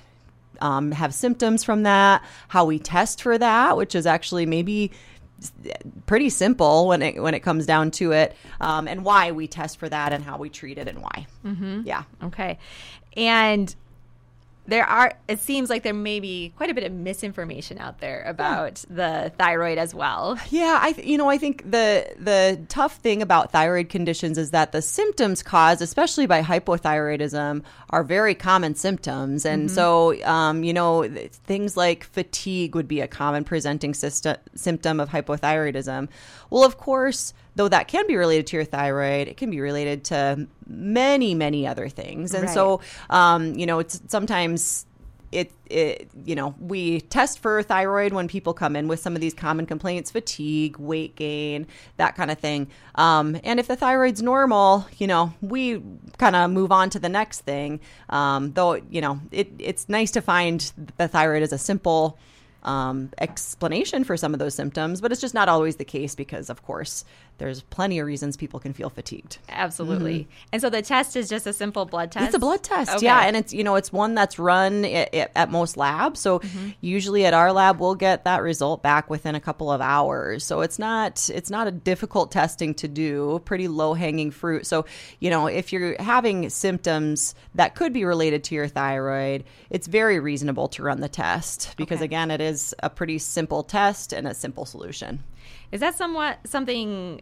um, 0.60 0.92
have 0.92 1.14
symptoms 1.14 1.64
from 1.64 1.84
that, 1.84 2.22
how 2.48 2.66
we 2.66 2.78
test 2.78 3.22
for 3.22 3.38
that, 3.38 3.76
which 3.76 3.94
is 3.94 4.06
actually 4.06 4.44
maybe 4.44 4.90
pretty 6.06 6.28
simple 6.28 6.88
when 6.88 7.00
it 7.00 7.22
when 7.22 7.32
it 7.32 7.40
comes 7.40 7.64
down 7.64 7.90
to 7.92 8.12
it, 8.12 8.36
um, 8.60 8.86
and 8.86 9.04
why 9.06 9.32
we 9.32 9.46
test 9.46 9.78
for 9.78 9.88
that 9.88 10.12
and 10.12 10.22
how 10.22 10.36
we 10.36 10.50
treat 10.50 10.76
it 10.76 10.86
and 10.86 11.00
why. 11.00 11.26
Mm-hmm. 11.46 11.82
Yeah. 11.86 12.02
Okay. 12.24 12.58
And 13.16 13.74
there 14.68 14.84
are 14.84 15.14
it 15.26 15.40
seems 15.40 15.70
like 15.70 15.82
there 15.82 15.94
may 15.94 16.20
be 16.20 16.52
quite 16.56 16.70
a 16.70 16.74
bit 16.74 16.84
of 16.84 16.92
misinformation 16.92 17.78
out 17.78 17.98
there 18.00 18.22
about 18.26 18.84
yeah. 18.90 18.96
the 18.96 19.32
thyroid 19.36 19.78
as 19.78 19.94
well 19.94 20.38
yeah 20.50 20.78
i 20.80 20.88
you 21.02 21.18
know 21.18 21.28
i 21.28 21.38
think 21.38 21.68
the 21.68 22.06
the 22.18 22.60
tough 22.68 22.96
thing 22.96 23.22
about 23.22 23.50
thyroid 23.50 23.88
conditions 23.88 24.38
is 24.38 24.50
that 24.50 24.72
the 24.72 24.82
symptoms 24.82 25.42
caused 25.42 25.80
especially 25.82 26.26
by 26.26 26.42
hypothyroidism 26.42 27.62
are 27.90 28.04
very 28.04 28.34
common 28.34 28.74
symptoms 28.74 29.44
and 29.44 29.68
mm-hmm. 29.68 29.74
so 29.74 30.22
um, 30.24 30.62
you 30.62 30.72
know 30.72 31.08
things 31.44 31.76
like 31.76 32.04
fatigue 32.04 32.74
would 32.74 32.86
be 32.86 33.00
a 33.00 33.08
common 33.08 33.44
presenting 33.44 33.94
system, 33.94 34.36
symptom 34.54 35.00
of 35.00 35.08
hypothyroidism 35.08 36.08
well 36.50 36.64
of 36.64 36.76
course 36.76 37.32
though 37.58 37.68
that 37.68 37.88
can 37.88 38.06
be 38.06 38.16
related 38.16 38.46
to 38.46 38.56
your 38.56 38.64
thyroid, 38.64 39.26
it 39.26 39.36
can 39.36 39.50
be 39.50 39.60
related 39.60 40.04
to 40.04 40.46
many, 40.68 41.34
many 41.34 41.66
other 41.66 41.88
things. 41.88 42.32
And 42.32 42.44
right. 42.44 42.54
so, 42.54 42.80
um, 43.10 43.54
you 43.54 43.66
know, 43.66 43.80
it's 43.80 44.00
sometimes 44.06 44.86
it, 45.32 45.50
it, 45.68 46.08
you 46.24 46.36
know, 46.36 46.54
we 46.60 47.00
test 47.00 47.40
for 47.40 47.60
thyroid 47.64 48.12
when 48.12 48.28
people 48.28 48.54
come 48.54 48.76
in 48.76 48.86
with 48.86 49.00
some 49.00 49.16
of 49.16 49.20
these 49.20 49.34
common 49.34 49.66
complaints, 49.66 50.12
fatigue, 50.12 50.78
weight 50.78 51.16
gain, 51.16 51.66
that 51.96 52.14
kind 52.14 52.30
of 52.30 52.38
thing. 52.38 52.68
Um, 52.94 53.36
and 53.42 53.58
if 53.58 53.66
the 53.66 53.74
thyroid's 53.74 54.22
normal, 54.22 54.86
you 54.98 55.08
know, 55.08 55.34
we 55.40 55.82
kind 56.16 56.36
of 56.36 56.52
move 56.52 56.70
on 56.70 56.90
to 56.90 57.00
the 57.00 57.08
next 57.08 57.40
thing. 57.40 57.80
Um, 58.08 58.52
though, 58.52 58.74
you 58.88 59.00
know, 59.00 59.18
it, 59.32 59.50
it's 59.58 59.88
nice 59.88 60.12
to 60.12 60.22
find 60.22 60.72
the 60.96 61.08
thyroid 61.08 61.42
as 61.42 61.52
a 61.52 61.58
simple 61.58 62.18
um, 62.62 63.10
explanation 63.18 64.04
for 64.04 64.16
some 64.16 64.32
of 64.34 64.40
those 64.40 64.54
symptoms, 64.54 65.00
but 65.00 65.12
it's 65.12 65.20
just 65.20 65.34
not 65.34 65.48
always 65.48 65.76
the 65.76 65.84
case 65.84 66.14
because, 66.14 66.50
of 66.50 66.62
course, 66.62 67.04
there's 67.38 67.62
plenty 67.62 67.98
of 67.98 68.06
reasons 68.06 68.36
people 68.36 68.60
can 68.60 68.72
feel 68.72 68.90
fatigued. 68.90 69.38
Absolutely. 69.48 70.20
Mm-hmm. 70.20 70.30
And 70.52 70.62
so 70.62 70.70
the 70.70 70.82
test 70.82 71.16
is 71.16 71.28
just 71.28 71.46
a 71.46 71.52
simple 71.52 71.84
blood 71.84 72.12
test? 72.12 72.26
It's 72.26 72.34
a 72.34 72.38
blood 72.38 72.62
test, 72.62 72.96
okay. 72.96 73.04
yeah. 73.04 73.20
And 73.20 73.36
it's, 73.36 73.54
you 73.54 73.64
know, 73.64 73.76
it's 73.76 73.92
one 73.92 74.14
that's 74.14 74.38
run 74.38 74.84
at, 74.84 75.30
at 75.34 75.50
most 75.50 75.76
labs. 75.76 76.20
So 76.20 76.40
mm-hmm. 76.40 76.70
usually 76.80 77.24
at 77.24 77.34
our 77.34 77.52
lab, 77.52 77.80
we'll 77.80 77.94
get 77.94 78.24
that 78.24 78.42
result 78.42 78.82
back 78.82 79.08
within 79.08 79.34
a 79.34 79.40
couple 79.40 79.70
of 79.70 79.80
hours. 79.80 80.44
So 80.44 80.60
it's 80.60 80.78
not, 80.78 81.30
it's 81.32 81.50
not 81.50 81.68
a 81.68 81.70
difficult 81.70 82.32
testing 82.32 82.74
to 82.74 82.88
do, 82.88 83.40
pretty 83.44 83.68
low 83.68 83.94
hanging 83.94 84.30
fruit. 84.30 84.66
So, 84.66 84.84
you 85.20 85.30
know, 85.30 85.46
if 85.46 85.72
you're 85.72 86.00
having 86.02 86.50
symptoms 86.50 87.34
that 87.54 87.74
could 87.74 87.92
be 87.92 88.04
related 88.04 88.44
to 88.44 88.54
your 88.54 88.66
thyroid, 88.66 89.44
it's 89.70 89.86
very 89.86 90.18
reasonable 90.18 90.68
to 90.68 90.82
run 90.82 91.00
the 91.00 91.08
test 91.08 91.74
because, 91.76 91.98
okay. 91.98 92.06
again, 92.06 92.30
it 92.30 92.40
is 92.40 92.74
a 92.82 92.90
pretty 92.90 93.18
simple 93.18 93.62
test 93.62 94.12
and 94.12 94.26
a 94.26 94.34
simple 94.34 94.64
solution. 94.64 95.22
Is 95.72 95.80
that 95.80 95.96
somewhat 95.96 96.38
something 96.44 97.20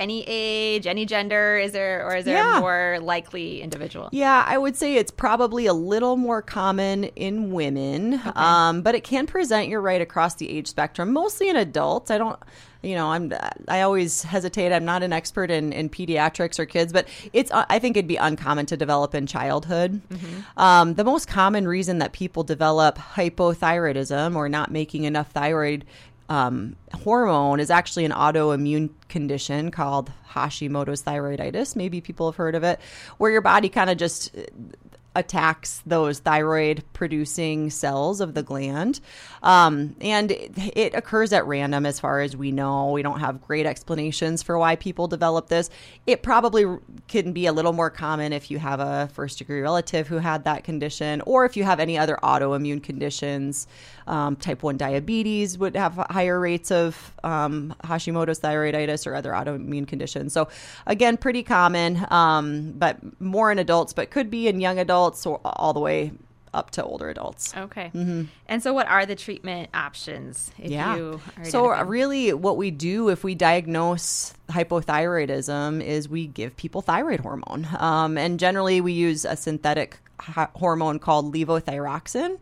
any 0.00 0.24
age, 0.26 0.86
any 0.86 1.06
gender? 1.06 1.58
Is 1.58 1.72
there, 1.72 2.06
or 2.06 2.16
is 2.16 2.24
there 2.24 2.36
yeah. 2.36 2.58
a 2.58 2.60
more 2.60 2.98
likely 3.00 3.62
individual? 3.62 4.08
Yeah, 4.12 4.44
I 4.46 4.58
would 4.58 4.76
say 4.76 4.96
it's 4.96 5.10
probably 5.10 5.66
a 5.66 5.72
little 5.72 6.16
more 6.16 6.42
common 6.42 7.04
in 7.04 7.52
women, 7.52 8.14
okay. 8.14 8.30
um, 8.34 8.82
but 8.82 8.94
it 8.94 9.04
can 9.04 9.26
present. 9.26 9.68
You're 9.68 9.80
right 9.80 10.00
across 10.00 10.34
the 10.34 10.48
age 10.48 10.68
spectrum, 10.68 11.12
mostly 11.12 11.48
in 11.48 11.56
adults. 11.56 12.10
I 12.10 12.18
don't. 12.18 12.38
You 12.82 12.96
know, 12.96 13.12
I'm. 13.12 13.32
I 13.66 13.80
always 13.80 14.22
hesitate. 14.22 14.70
I'm 14.70 14.84
not 14.84 15.02
an 15.02 15.12
expert 15.12 15.50
in, 15.50 15.72
in 15.72 15.88
pediatrics 15.88 16.58
or 16.58 16.66
kids, 16.66 16.92
but 16.92 17.08
it's. 17.32 17.50
I 17.52 17.78
think 17.78 17.96
it'd 17.96 18.06
be 18.06 18.16
uncommon 18.16 18.66
to 18.66 18.76
develop 18.76 19.14
in 19.14 19.26
childhood. 19.26 20.02
Mm-hmm. 20.10 20.60
Um, 20.60 20.94
the 20.94 21.04
most 21.04 21.26
common 21.26 21.66
reason 21.66 21.98
that 22.00 22.12
people 22.12 22.42
develop 22.42 22.98
hypothyroidism 22.98 24.36
or 24.36 24.50
not 24.50 24.70
making 24.70 25.04
enough 25.04 25.30
thyroid 25.30 25.86
um, 26.28 26.76
hormone 26.92 27.60
is 27.60 27.70
actually 27.70 28.04
an 28.04 28.12
autoimmune 28.12 28.90
condition 29.08 29.70
called 29.70 30.10
Hashimoto's 30.30 31.02
thyroiditis. 31.02 31.76
Maybe 31.76 32.00
people 32.00 32.30
have 32.30 32.36
heard 32.36 32.54
of 32.54 32.62
it, 32.62 32.80
where 33.18 33.30
your 33.30 33.42
body 33.42 33.68
kind 33.68 33.90
of 33.90 33.98
just 33.98 34.34
attacks 35.16 35.82
those 35.86 36.18
thyroid 36.18 36.82
producing 36.92 37.70
cells 37.70 38.20
of 38.20 38.34
the 38.34 38.42
gland. 38.42 39.00
Um, 39.42 39.94
and 40.00 40.30
it, 40.32 40.52
it, 40.76 40.94
occurs 40.94 41.32
at 41.32 41.46
random 41.46 41.86
as 41.86 42.00
far 42.00 42.20
as 42.20 42.36
we 42.36 42.50
know. 42.50 42.90
We 42.90 43.02
don't 43.02 43.20
have 43.20 43.42
great 43.42 43.66
explanations 43.66 44.42
for 44.42 44.58
why 44.58 44.76
people 44.76 45.06
develop 45.06 45.48
this. 45.48 45.70
It 46.06 46.22
probably 46.22 46.64
can 47.08 47.32
be 47.32 47.46
a 47.46 47.52
little 47.52 47.72
more 47.72 47.90
common 47.90 48.32
if 48.32 48.50
you 48.50 48.58
have 48.58 48.80
a 48.80 49.08
first 49.12 49.38
degree 49.38 49.60
relative 49.60 50.08
who 50.08 50.16
had 50.16 50.44
that 50.44 50.64
condition, 50.64 51.20
or 51.26 51.44
if 51.44 51.56
you 51.56 51.64
have 51.64 51.78
any 51.78 51.98
other 51.98 52.18
autoimmune 52.22 52.82
conditions. 52.82 53.66
Um, 54.06 54.36
type 54.36 54.62
1 54.62 54.76
diabetes 54.76 55.56
would 55.56 55.76
have 55.76 55.94
higher 56.10 56.38
rates 56.38 56.70
of 56.70 57.14
um, 57.24 57.74
Hashimoto's 57.84 58.38
thyroiditis 58.40 59.06
or 59.06 59.14
other 59.14 59.30
autoimmune 59.32 59.88
conditions. 59.88 60.34
So, 60.34 60.48
again, 60.86 61.16
pretty 61.16 61.42
common, 61.42 62.06
um, 62.10 62.72
but 62.76 62.98
more 63.20 63.50
in 63.50 63.58
adults, 63.58 63.94
but 63.94 64.10
could 64.10 64.30
be 64.30 64.46
in 64.46 64.60
young 64.60 64.78
adults 64.78 65.03
adults 65.04 65.26
or 65.26 65.40
all 65.44 65.72
the 65.72 65.80
way 65.80 66.12
up 66.52 66.70
to 66.70 66.84
older 66.84 67.08
adults. 67.08 67.54
Okay. 67.56 67.90
Mm-hmm. 67.94 68.24
And 68.48 68.62
so, 68.62 68.72
what 68.72 68.86
are 68.86 69.04
the 69.04 69.16
treatment 69.16 69.70
options? 69.74 70.52
yeah. 70.56 71.16
so, 71.42 71.68
really, 71.84 72.32
what 72.32 72.56
we 72.56 72.70
do 72.70 73.08
if 73.08 73.24
we 73.24 73.34
diagnose 73.34 74.34
hypothyroidism 74.48 75.82
is 75.82 76.08
we 76.08 76.26
give 76.26 76.56
people 76.56 76.80
thyroid 76.80 77.20
hormone. 77.20 77.66
Um, 77.78 78.16
and 78.16 78.38
generally, 78.38 78.80
we 78.80 78.92
use 78.92 79.24
a 79.24 79.36
synthetic 79.36 79.98
hormone 80.54 80.98
called 80.98 81.34
levothyroxine, 81.34 82.38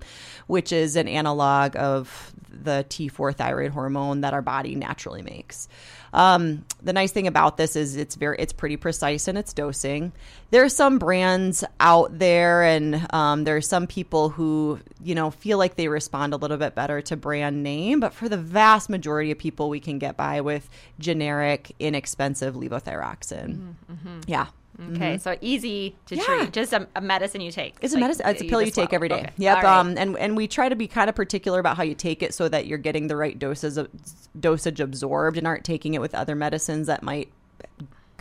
which 0.47 0.73
is 0.73 0.97
an 0.97 1.09
analog 1.09 1.77
of 1.77 2.33
the 2.51 2.85
T4 2.89 3.35
thyroid 3.35 3.73
hormone 3.73 4.21
that 4.21 4.35
our 4.35 4.43
body 4.43 4.75
naturally 4.75 5.23
makes. 5.23 5.69
Um, 6.13 6.65
the 6.83 6.93
nice 6.93 7.11
thing 7.11 7.27
about 7.27 7.57
this 7.57 7.75
is 7.75 7.97
it's 7.97 8.17
very 8.17 8.37
it's 8.39 8.53
pretty 8.53 8.77
precise 8.77 9.29
in 9.29 9.37
its 9.37 9.55
dosing. 9.55 10.13
There 10.51 10.63
are 10.63 10.69
some 10.69 10.99
brands 10.99 11.65
out 11.81 12.19
there, 12.19 12.63
and 12.63 13.07
um, 13.15 13.45
there 13.45 13.57
are 13.57 13.63
some 13.63 13.87
people 13.87 14.29
who 14.29 14.79
you 15.03 15.15
know 15.15 15.31
feel 15.31 15.57
like 15.57 15.77
they 15.77 15.89
respond 15.89 16.35
a 16.35 16.37
little 16.37 16.59
bit 16.59 16.75
better 16.75 17.01
to 17.03 17.17
brand 17.17 17.63
name, 17.63 18.01
but 18.01 18.13
for 18.13 18.29
the 18.29 18.37
vast 18.37 18.91
majority 18.91 19.31
of 19.31 19.39
people, 19.39 19.71
we 19.71 19.81
can 19.81 19.99
get 19.99 20.17
by 20.17 20.43
with 20.43 20.69
generic, 20.99 21.73
inexpensive 21.79 22.55
levothyroxine. 22.55 23.57
Mm-hmm, 23.57 23.93
mm-hmm. 23.93 24.21
Yeah. 24.27 24.49
Okay, 24.81 25.15
mm-hmm. 25.15 25.19
so 25.19 25.37
easy 25.43 25.95
to 26.07 26.17
yeah. 26.17 26.23
treat. 26.25 26.53
Just 26.53 26.73
a, 26.73 26.89
a, 26.97 27.01
medicine 27.03 27.43
you 27.43 27.53
take. 27.53 27.77
It's, 27.83 27.93
a 27.93 27.99
medicine. 27.99 28.27
It's 28.27 28.41
a 28.41 28.47
pill 28.47 28.61
you, 28.61 28.67
you 28.67 28.73
take 28.73 28.95
every 28.95 29.09
day. 29.09 29.21
Okay. 29.21 29.31
Yep. 29.37 29.63
Right. 29.63 29.79
Um, 29.79 29.99
and 29.99 30.17
and 30.17 30.35
we 30.35 30.49
try 30.49 30.71
to 30.71 30.77
be 30.77 30.89
kind 30.89 31.11
of 31.11 31.15
particular 31.15 31.61
about 31.61 31.77
how 31.77 31.83
you 31.83 31.95
take 31.95 32.23
it 32.23 32.33
so 32.33 32.49
that 32.49 32.67
you're 32.67 32.79
getting 32.79 33.07
the 33.07 33.17
right 33.17 33.39
doses 33.39 33.77
of 33.77 33.91
dosage 34.39 34.81
absorbed 34.81 35.37
and 35.37 35.47
aren't 35.47 35.65
taking 35.65 35.93
it 35.93 36.01
with 36.01 36.15
other 36.15 36.35
medicines 36.35 36.87
that 36.87 37.03
might 37.03 37.31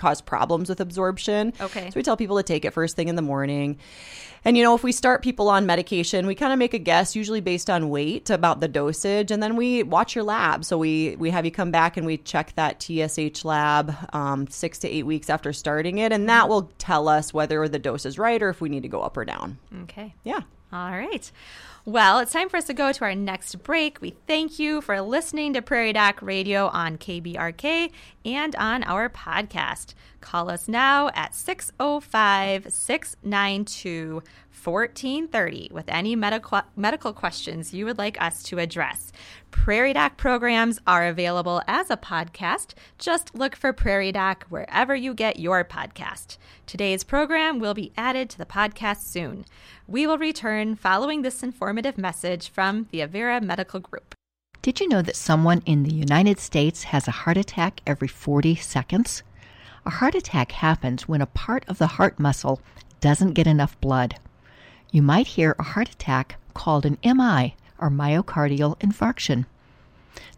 cause 0.02 0.20
problems 0.20 0.68
with 0.68 0.82
absorption. 0.82 1.54
Okay. 1.62 1.92
So 1.92 1.94
we 1.96 2.02
tell 2.02 2.18
people 2.18 2.38
to 2.38 2.44
take 2.44 2.66
it 2.66 2.72
first 2.72 2.96
thing 2.96 3.08
in 3.08 3.16
the 3.16 3.22
morning. 3.22 3.78
And 4.44 4.58
you 4.58 4.64
know, 4.64 4.74
if 4.74 4.84
we 4.84 4.92
start 4.92 5.22
people 5.22 5.48
on 5.48 5.68
medication, 5.68 6.26
we 6.26 6.34
kind 6.34 6.52
of 6.52 6.58
make 6.58 6.74
a 6.74 6.80
guess, 6.80 7.16
usually 7.16 7.42
based 7.42 7.70
on 7.70 7.90
weight, 7.90 8.32
about 8.32 8.60
the 8.60 8.68
dosage, 8.68 9.30
and 9.30 9.44
then 9.44 9.56
we 9.56 9.84
watch 9.84 10.16
your 10.16 10.24
lab. 10.24 10.66
So 10.66 10.80
we 10.80 11.16
we 11.20 11.30
have 11.30 11.46
you 11.46 11.52
come 11.52 11.70
back 11.70 11.98
and 11.98 12.08
we 12.08 12.18
check 12.18 12.54
that 12.56 12.82
TSH 12.82 13.46
lab 13.46 13.96
um, 14.14 14.48
six 14.48 14.80
to 14.80 14.90
eight 14.90 15.06
weeks 15.06 15.30
after 15.30 15.54
starting 15.54 16.00
it, 16.00 16.12
and 16.12 16.28
that 16.28 16.50
will 16.50 16.72
tell 16.80 17.08
us 17.08 17.32
whether 17.32 17.68
the 17.68 17.78
dose 17.78 18.08
is 18.08 18.18
right 18.18 18.42
or 18.42 18.50
if 18.50 18.60
we 18.60 18.70
need 18.70 18.82
to 18.82 18.90
go 18.90 19.02
up 19.02 19.16
or 19.16 19.26
down. 19.26 19.60
Okay. 19.84 20.16
Yeah. 20.24 20.42
All 20.74 20.92
right. 20.92 21.32
Well, 21.84 22.20
it's 22.20 22.34
time 22.34 22.48
for 22.48 22.58
us 22.58 22.66
to 22.66 22.76
go 22.76 22.92
to 22.92 23.04
our 23.06 23.16
next 23.16 23.64
break. 23.64 24.00
We 24.02 24.12
thank 24.28 24.60
you 24.60 24.82
for 24.82 25.02
listening 25.02 25.54
to 25.54 25.64
Prairie 25.64 25.94
Doc 25.94 26.22
Radio 26.22 26.68
on 26.68 27.00
KBRK 27.00 27.90
and 28.24 28.56
on 28.56 28.84
our 28.84 29.10
podcast. 29.10 29.96
Call 30.22 30.50
us 30.50 30.68
now 30.68 31.10
at 31.14 31.36
605 31.36 32.72
692 32.72 34.24
1430 34.64 35.70
with 35.72 35.86
any 35.88 36.16
medical, 36.16 36.62
medical 36.76 37.14
questions 37.14 37.74
you 37.74 37.86
would 37.86 37.98
like 37.98 38.22
us 38.22 38.44
to 38.44 38.60
address. 38.60 39.12
Prairie 39.50 39.94
Doc 39.94 40.18
programs 40.18 40.80
are 40.86 41.08
available 41.08 41.62
as 41.68 41.90
a 41.90 41.98
podcast. 41.98 42.74
Just 43.00 43.34
look 43.36 43.56
for 43.56 43.74
Prairie 43.74 44.12
Doc 44.12 44.46
wherever 44.50 44.96
you 44.96 45.14
get 45.14 45.40
your 45.40 45.64
podcast. 45.64 46.38
Today's 46.68 47.04
program 47.04 47.60
will 47.60 47.74
be 47.74 47.92
added 47.98 48.30
to 48.30 48.38
the 48.38 48.46
podcast 48.46 49.02
soon. 49.02 49.46
We 49.88 50.06
will 50.06 50.18
return 50.18 50.76
following 50.76 51.24
this 51.24 51.44
informative 51.44 51.98
message 51.98 52.50
from 52.50 52.88
the 52.92 53.00
Avera 53.00 53.42
Medical 53.42 53.80
Group. 53.80 54.16
Did 54.62 54.80
you 54.80 54.88
know 54.88 55.02
that 55.02 55.16
someone 55.16 55.64
in 55.66 55.82
the 55.82 55.94
United 55.94 56.40
States 56.40 56.84
has 56.84 57.08
a 57.08 57.12
heart 57.12 57.36
attack 57.36 57.82
every 57.88 58.08
40 58.08 58.56
seconds? 58.56 59.24
A 59.84 59.90
heart 59.90 60.14
attack 60.14 60.52
happens 60.52 61.08
when 61.08 61.22
a 61.22 61.26
part 61.26 61.66
of 61.68 61.80
the 61.80 61.88
heart 61.98 62.20
muscle 62.20 62.62
doesn't 63.00 63.34
get 63.34 63.48
enough 63.48 63.80
blood. 63.82 64.20
You 64.92 65.02
might 65.02 65.26
hear 65.26 65.56
a 65.58 65.64
heart 65.64 65.90
attack 65.90 66.36
called 66.54 66.86
an 66.86 67.00
MI 67.04 67.56
or 67.80 67.90
myocardial 67.90 68.78
infarction. 68.80 69.46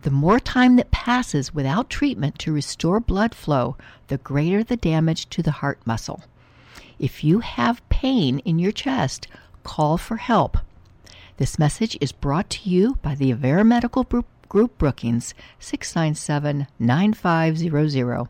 The 0.03 0.11
more 0.11 0.39
time 0.39 0.77
that 0.77 0.91
passes 0.91 1.53
without 1.53 1.89
treatment 1.89 2.39
to 2.39 2.53
restore 2.53 3.01
blood 3.01 3.35
flow, 3.35 3.75
the 4.07 4.17
greater 4.17 4.63
the 4.63 4.77
damage 4.77 5.27
to 5.31 5.43
the 5.43 5.51
heart 5.51 5.79
muscle. 5.85 6.23
If 6.97 7.23
you 7.23 7.39
have 7.39 7.87
pain 7.89 8.39
in 8.39 8.59
your 8.59 8.71
chest, 8.71 9.27
call 9.63 9.97
for 9.97 10.17
help. 10.17 10.57
This 11.35 11.59
message 11.59 11.97
is 11.99 12.13
brought 12.13 12.49
to 12.51 12.69
you 12.69 12.95
by 13.01 13.15
the 13.15 13.33
Avera 13.33 13.65
Medical 13.65 14.03
Group, 14.03 14.27
Group 14.47 14.77
Brookings, 14.77 15.33
697 15.59 16.67
9500. 16.79 18.29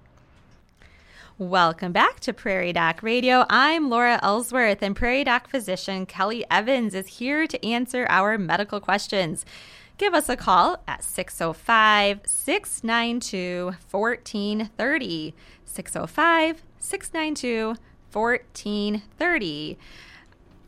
Welcome 1.44 1.92
back 1.92 2.22
to 2.22 2.32
Prairie 2.32 2.72
Doc 2.72 3.04
Radio. 3.04 3.46
I'm 3.50 3.90
Laura 3.90 4.18
Ellsworth, 4.24 4.82
and 4.82 4.96
Prairie 4.96 5.26
Doc 5.26 5.50
physician 5.50 6.06
Kelly 6.06 6.46
Evans 6.50 6.96
is 6.96 7.06
here 7.18 7.48
to 7.48 7.66
answer 7.66 8.08
our 8.10 8.38
medical 8.38 8.80
questions. 8.80 9.46
Give 9.98 10.14
us 10.14 10.30
a 10.30 10.38
call 10.38 10.82
at 10.88 11.04
605 11.04 12.22
692 12.26 13.76
1430. 13.92 15.36
605 15.66 16.64
692 16.80 17.76
1430. 18.14 19.78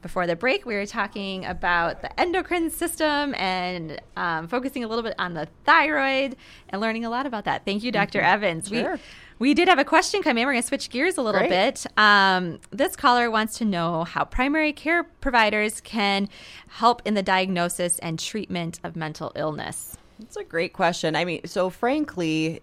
Before 0.02 0.28
the 0.28 0.36
break, 0.36 0.66
we 0.66 0.76
were 0.76 0.86
talking 0.86 1.46
about 1.46 2.02
the 2.02 2.20
endocrine 2.20 2.70
system 2.70 3.34
and 3.36 4.02
um, 4.18 4.50
focusing 4.50 4.84
a 4.84 4.90
little 4.90 5.04
bit 5.04 5.16
on 5.18 5.36
the 5.36 5.48
thyroid 5.64 6.36
and 6.68 6.82
learning 6.82 7.06
a 7.06 7.10
lot 7.10 7.26
about 7.26 7.46
that. 7.46 7.64
Thank 7.64 7.82
you, 7.82 7.94
doctor 7.94 8.20
mm-hmm. 8.20 8.34
Evans. 8.34 8.68
Sure. 8.68 8.96
We, 8.96 9.00
we 9.40 9.54
did 9.54 9.68
have 9.68 9.80
a 9.80 9.86
question 9.86 10.22
come 10.22 10.38
in. 10.38 10.46
We're 10.46 10.54
going 10.54 10.62
to 10.62 10.68
switch 10.68 10.90
gears 10.90 11.18
a 11.18 11.22
little 11.22 11.42
Great. 11.42 11.50
bit. 11.50 11.86
Um, 11.98 12.60
this 12.72 12.96
caller 12.96 13.30
wants 13.30 13.58
to 13.58 13.66
know 13.66 14.04
how 14.04 14.24
primary 14.24 14.74
care 14.74 15.04
providers 15.04 15.82
can 15.82 16.30
help 16.68 17.02
in 17.06 17.14
the 17.14 17.24
diagnosis 17.24 18.00
and 18.00 18.18
treatment 18.18 18.80
of 18.84 18.96
mental 18.96 19.32
illness. 19.36 19.98
It's 20.22 20.38
a 20.38 20.44
great 20.44 20.74
question. 20.74 21.16
I 21.16 21.26
mean, 21.26 21.42
so 21.46 21.70
frankly, 21.70 22.62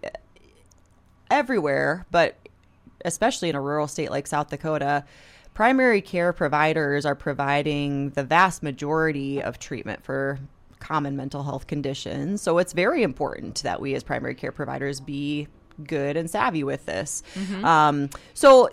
everywhere, 1.29 2.05
but 2.09 2.37
especially 3.05 3.49
in 3.49 3.55
a 3.55 3.61
rural 3.61 3.87
state 3.87 4.09
like 4.09 4.25
South 4.25 4.49
Dakota, 4.49 5.03
primary 5.53 6.01
care 6.01 6.33
providers 6.33 7.05
are 7.05 7.15
providing 7.15 8.09
the 8.11 8.23
vast 8.23 8.63
majority 8.63 9.41
of 9.41 9.59
treatment 9.59 10.03
for 10.03 10.39
common 10.79 11.15
mental 11.15 11.43
health 11.43 11.67
conditions. 11.67 12.41
So 12.41 12.57
it's 12.57 12.73
very 12.73 13.03
important 13.03 13.61
that 13.63 13.79
we 13.79 13.93
as 13.93 14.03
primary 14.03 14.35
care 14.35 14.51
providers 14.51 14.99
be 14.99 15.47
good 15.85 16.17
and 16.17 16.29
savvy 16.29 16.63
with 16.63 16.85
this. 16.85 17.23
Mm-hmm. 17.35 17.65
Um, 17.65 18.09
so 18.33 18.69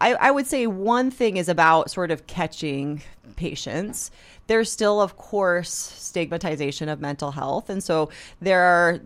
I, 0.00 0.14
I 0.14 0.30
would 0.30 0.46
say 0.46 0.66
one 0.66 1.10
thing 1.10 1.36
is 1.36 1.48
about 1.48 1.90
sort 1.90 2.10
of 2.10 2.26
catching 2.26 3.02
patients 3.36 4.10
there's 4.48 4.72
still, 4.72 5.00
of 5.00 5.16
course, 5.16 5.70
stigmatization 5.70 6.88
of 6.88 7.00
mental 7.00 7.30
health. 7.30 7.70
And 7.70 7.84
so 7.84 8.08
there 8.40 8.62
are 8.62 8.98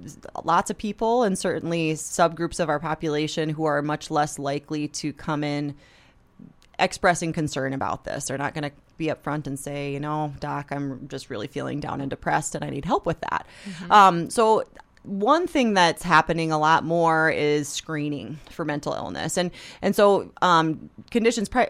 lots 0.44 0.70
of 0.70 0.78
people 0.78 1.24
and 1.24 1.36
certainly 1.36 1.94
subgroups 1.94 2.60
of 2.60 2.68
our 2.68 2.78
population 2.78 3.48
who 3.48 3.64
are 3.64 3.82
much 3.82 4.10
less 4.10 4.38
likely 4.38 4.88
to 4.88 5.12
come 5.12 5.44
in 5.44 5.74
expressing 6.78 7.32
concern 7.32 7.72
about 7.72 8.04
this. 8.04 8.26
They're 8.26 8.38
not 8.38 8.54
going 8.54 8.70
to 8.70 8.72
be 8.96 9.06
upfront 9.06 9.48
and 9.48 9.58
say, 9.58 9.92
you 9.92 9.98
know, 9.98 10.32
doc, 10.38 10.68
I'm 10.70 11.08
just 11.08 11.28
really 11.28 11.48
feeling 11.48 11.80
down 11.80 12.00
and 12.00 12.08
depressed 12.08 12.54
and 12.54 12.64
I 12.64 12.70
need 12.70 12.84
help 12.84 13.04
with 13.04 13.20
that. 13.22 13.46
Mm-hmm. 13.64 13.92
Um, 13.92 14.30
so 14.30 14.62
one 15.04 15.46
thing 15.46 15.74
that's 15.74 16.02
happening 16.02 16.52
a 16.52 16.58
lot 16.58 16.84
more 16.84 17.30
is 17.30 17.68
screening 17.68 18.38
for 18.50 18.64
mental 18.64 18.92
illness 18.92 19.36
and 19.36 19.50
and 19.80 19.96
so 19.96 20.32
um, 20.42 20.90
conditions 21.10 21.48
pre- 21.48 21.66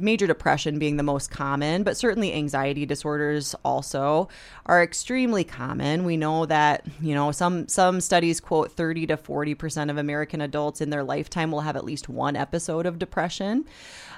major 0.00 0.26
depression 0.26 0.78
being 0.78 0.96
the 0.96 1.02
most 1.02 1.30
common, 1.30 1.82
but 1.82 1.96
certainly 1.96 2.32
anxiety 2.32 2.86
disorders 2.86 3.54
also 3.64 4.28
are 4.66 4.82
extremely 4.82 5.44
common. 5.44 6.04
We 6.04 6.16
know 6.16 6.46
that, 6.46 6.86
you 7.00 7.14
know, 7.14 7.32
some 7.32 7.68
some 7.68 8.00
studies 8.00 8.40
quote 8.40 8.72
30 8.72 9.08
to 9.08 9.16
40% 9.16 9.90
of 9.90 9.98
American 9.98 10.40
adults 10.40 10.80
in 10.80 10.90
their 10.90 11.04
lifetime 11.04 11.50
will 11.50 11.60
have 11.60 11.76
at 11.76 11.84
least 11.84 12.08
one 12.08 12.36
episode 12.36 12.86
of 12.86 12.98
depression. 12.98 13.66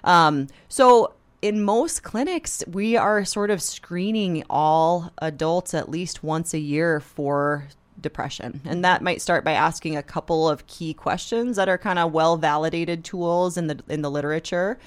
Um, 0.04 0.48
so 0.68 1.14
in 1.42 1.62
most 1.62 2.02
clinics, 2.04 2.62
we 2.68 2.96
are 2.96 3.24
sort 3.24 3.50
of 3.50 3.60
screening 3.60 4.44
all 4.48 5.12
adults 5.18 5.74
at 5.74 5.88
least 5.88 6.22
once 6.22 6.54
a 6.54 6.58
year 6.58 7.00
for 7.00 7.68
depression. 8.02 8.60
And 8.64 8.84
that 8.84 9.02
might 9.02 9.22
start 9.22 9.44
by 9.44 9.52
asking 9.52 9.96
a 9.96 10.02
couple 10.02 10.48
of 10.48 10.66
key 10.66 10.92
questions 10.92 11.56
that 11.56 11.68
are 11.68 11.78
kind 11.78 11.98
of 11.98 12.12
well 12.12 12.36
validated 12.36 13.04
tools 13.04 13.56
in 13.56 13.68
the 13.68 13.80
in 13.88 14.02
the 14.02 14.10
literature. 14.10 14.78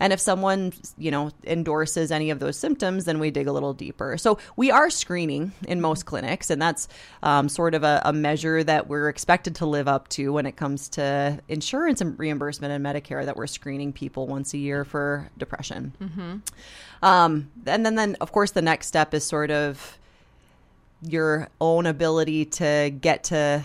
And 0.00 0.12
if 0.12 0.18
someone, 0.18 0.72
you 0.98 1.12
know, 1.12 1.30
endorses 1.44 2.10
any 2.10 2.30
of 2.30 2.40
those 2.40 2.56
symptoms, 2.56 3.04
then 3.04 3.20
we 3.20 3.30
dig 3.30 3.46
a 3.46 3.52
little 3.52 3.72
deeper. 3.72 4.16
So 4.18 4.38
we 4.56 4.72
are 4.72 4.90
screening 4.90 5.52
in 5.68 5.80
most 5.80 6.06
clinics, 6.06 6.50
and 6.50 6.60
that's 6.60 6.88
um, 7.22 7.48
sort 7.48 7.76
of 7.76 7.84
a, 7.84 8.02
a, 8.04 8.12
measure 8.12 8.64
that 8.64 8.88
we're 8.88 9.08
expected 9.08 9.54
to 9.56 9.66
live 9.66 9.86
up 9.86 10.08
to 10.08 10.32
when 10.32 10.44
it 10.44 10.56
comes 10.56 10.88
to 10.90 11.38
insurance 11.48 12.00
and 12.00 12.18
reimbursement 12.18 12.72
and 12.72 12.84
Medicare. 12.84 13.24
That 13.24 13.36
we're 13.36 13.46
screening 13.46 13.92
people 13.92 14.26
once 14.26 14.54
a 14.54 14.58
year 14.58 14.84
for 14.84 15.30
depression. 15.38 15.94
Mm-hmm. 16.00 16.38
Um, 17.04 17.50
and 17.66 17.86
then, 17.86 17.94
then 17.94 18.16
of 18.20 18.32
course, 18.32 18.50
the 18.50 18.62
next 18.62 18.88
step 18.88 19.14
is 19.14 19.24
sort 19.24 19.52
of 19.52 19.98
your 21.02 21.48
own 21.60 21.86
ability 21.86 22.44
to 22.44 22.92
get 23.00 23.24
to 23.24 23.62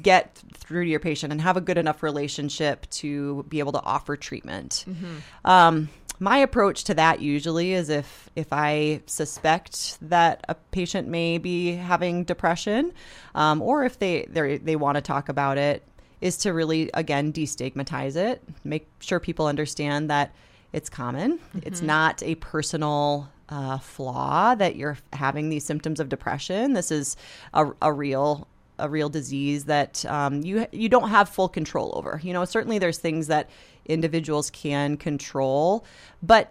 get 0.00 0.42
through 0.54 0.84
to 0.84 0.90
your 0.90 1.00
patient 1.00 1.32
and 1.32 1.40
have 1.40 1.56
a 1.56 1.60
good 1.60 1.78
enough 1.78 2.02
relationship 2.02 2.88
to 2.90 3.44
be 3.48 3.58
able 3.58 3.72
to 3.72 3.82
offer 3.82 4.16
treatment. 4.16 4.84
Mm-hmm. 4.88 5.16
Um, 5.44 5.88
my 6.18 6.38
approach 6.38 6.84
to 6.84 6.94
that 6.94 7.20
usually 7.20 7.72
is 7.72 7.88
if 7.88 8.30
if 8.36 8.52
I 8.52 9.02
suspect 9.06 9.98
that 10.08 10.44
a 10.48 10.54
patient 10.54 11.08
may 11.08 11.38
be 11.38 11.72
having 11.74 12.24
depression, 12.24 12.92
um, 13.34 13.60
or 13.60 13.84
if 13.84 13.98
they 13.98 14.26
they 14.30 14.76
want 14.76 14.96
to 14.96 15.02
talk 15.02 15.28
about 15.28 15.58
it, 15.58 15.82
is 16.20 16.36
to 16.38 16.52
really 16.52 16.90
again 16.94 17.32
destigmatize 17.32 18.16
it, 18.16 18.42
make 18.62 18.88
sure 19.00 19.18
people 19.18 19.46
understand 19.46 20.10
that 20.10 20.32
it's 20.72 20.88
common. 20.88 21.38
Mm-hmm. 21.38 21.58
It's 21.64 21.82
not 21.82 22.22
a 22.22 22.36
personal 22.36 23.28
uh, 23.52 23.76
flaw 23.78 24.54
that 24.54 24.76
you're 24.76 24.96
having 25.12 25.50
these 25.50 25.64
symptoms 25.64 26.00
of 26.00 26.08
depression. 26.08 26.72
This 26.72 26.90
is 26.90 27.16
a, 27.52 27.70
a 27.82 27.92
real 27.92 28.48
a 28.78 28.88
real 28.88 29.10
disease 29.10 29.66
that 29.66 30.04
um, 30.06 30.42
you 30.42 30.66
you 30.72 30.88
don't 30.88 31.10
have 31.10 31.28
full 31.28 31.48
control 31.48 31.92
over. 31.94 32.18
You 32.22 32.32
know, 32.32 32.44
certainly 32.46 32.78
there's 32.78 32.98
things 32.98 33.26
that 33.26 33.50
individuals 33.84 34.50
can 34.50 34.96
control, 34.96 35.84
but 36.22 36.50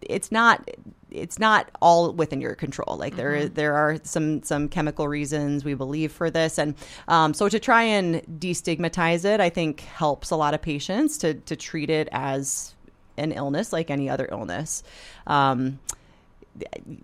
it's 0.00 0.30
not 0.30 0.70
it's 1.10 1.38
not 1.40 1.68
all 1.82 2.12
within 2.12 2.40
your 2.40 2.54
control. 2.54 2.96
Like 2.96 3.16
there 3.16 3.32
mm-hmm. 3.32 3.54
there 3.54 3.74
are 3.74 3.98
some 4.04 4.44
some 4.44 4.68
chemical 4.68 5.08
reasons 5.08 5.64
we 5.64 5.74
believe 5.74 6.12
for 6.12 6.30
this, 6.30 6.58
and 6.58 6.76
um, 7.08 7.34
so 7.34 7.48
to 7.48 7.58
try 7.58 7.82
and 7.82 8.22
destigmatize 8.38 9.24
it, 9.24 9.40
I 9.40 9.50
think 9.50 9.80
helps 9.80 10.30
a 10.30 10.36
lot 10.36 10.54
of 10.54 10.62
patients 10.62 11.18
to 11.18 11.34
to 11.34 11.56
treat 11.56 11.90
it 11.90 12.08
as 12.12 12.72
an 13.16 13.32
illness 13.32 13.72
like 13.72 13.90
any 13.90 14.08
other 14.08 14.28
illness. 14.30 14.84
Um, 15.26 15.80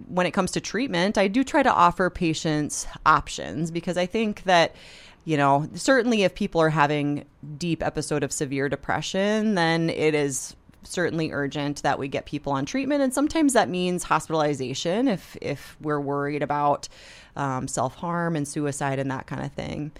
when 0.08 0.26
it 0.26 0.32
comes 0.32 0.50
to 0.52 0.60
treatment, 0.60 1.18
I 1.18 1.28
do 1.28 1.44
try 1.44 1.62
to 1.62 1.72
offer 1.72 2.10
patients 2.10 2.86
options 3.06 3.70
because 3.70 3.96
I 3.96 4.06
think 4.06 4.44
that 4.44 4.74
you 5.24 5.36
know 5.36 5.68
certainly 5.74 6.24
if 6.24 6.34
people 6.34 6.60
are 6.60 6.70
having 6.70 7.24
deep 7.56 7.82
episode 7.82 8.24
of 8.24 8.32
severe 8.32 8.68
depression 8.68 9.54
then 9.54 9.88
it 9.90 10.14
is 10.14 10.56
certainly 10.84 11.32
urgent 11.32 11.82
that 11.82 11.98
we 11.98 12.08
get 12.08 12.26
people 12.26 12.52
on 12.52 12.64
treatment. 12.64 13.02
And 13.02 13.14
sometimes 13.14 13.52
that 13.52 13.68
means 13.68 14.02
hospitalization 14.02 15.08
if 15.08 15.36
if 15.40 15.76
we're 15.80 16.00
worried 16.00 16.42
about 16.42 16.88
um, 17.36 17.68
self-harm 17.68 18.36
and 18.36 18.46
suicide 18.46 18.98
and 18.98 19.10
that 19.10 19.26
kind 19.26 19.44
of 19.44 19.52
thing 19.52 19.92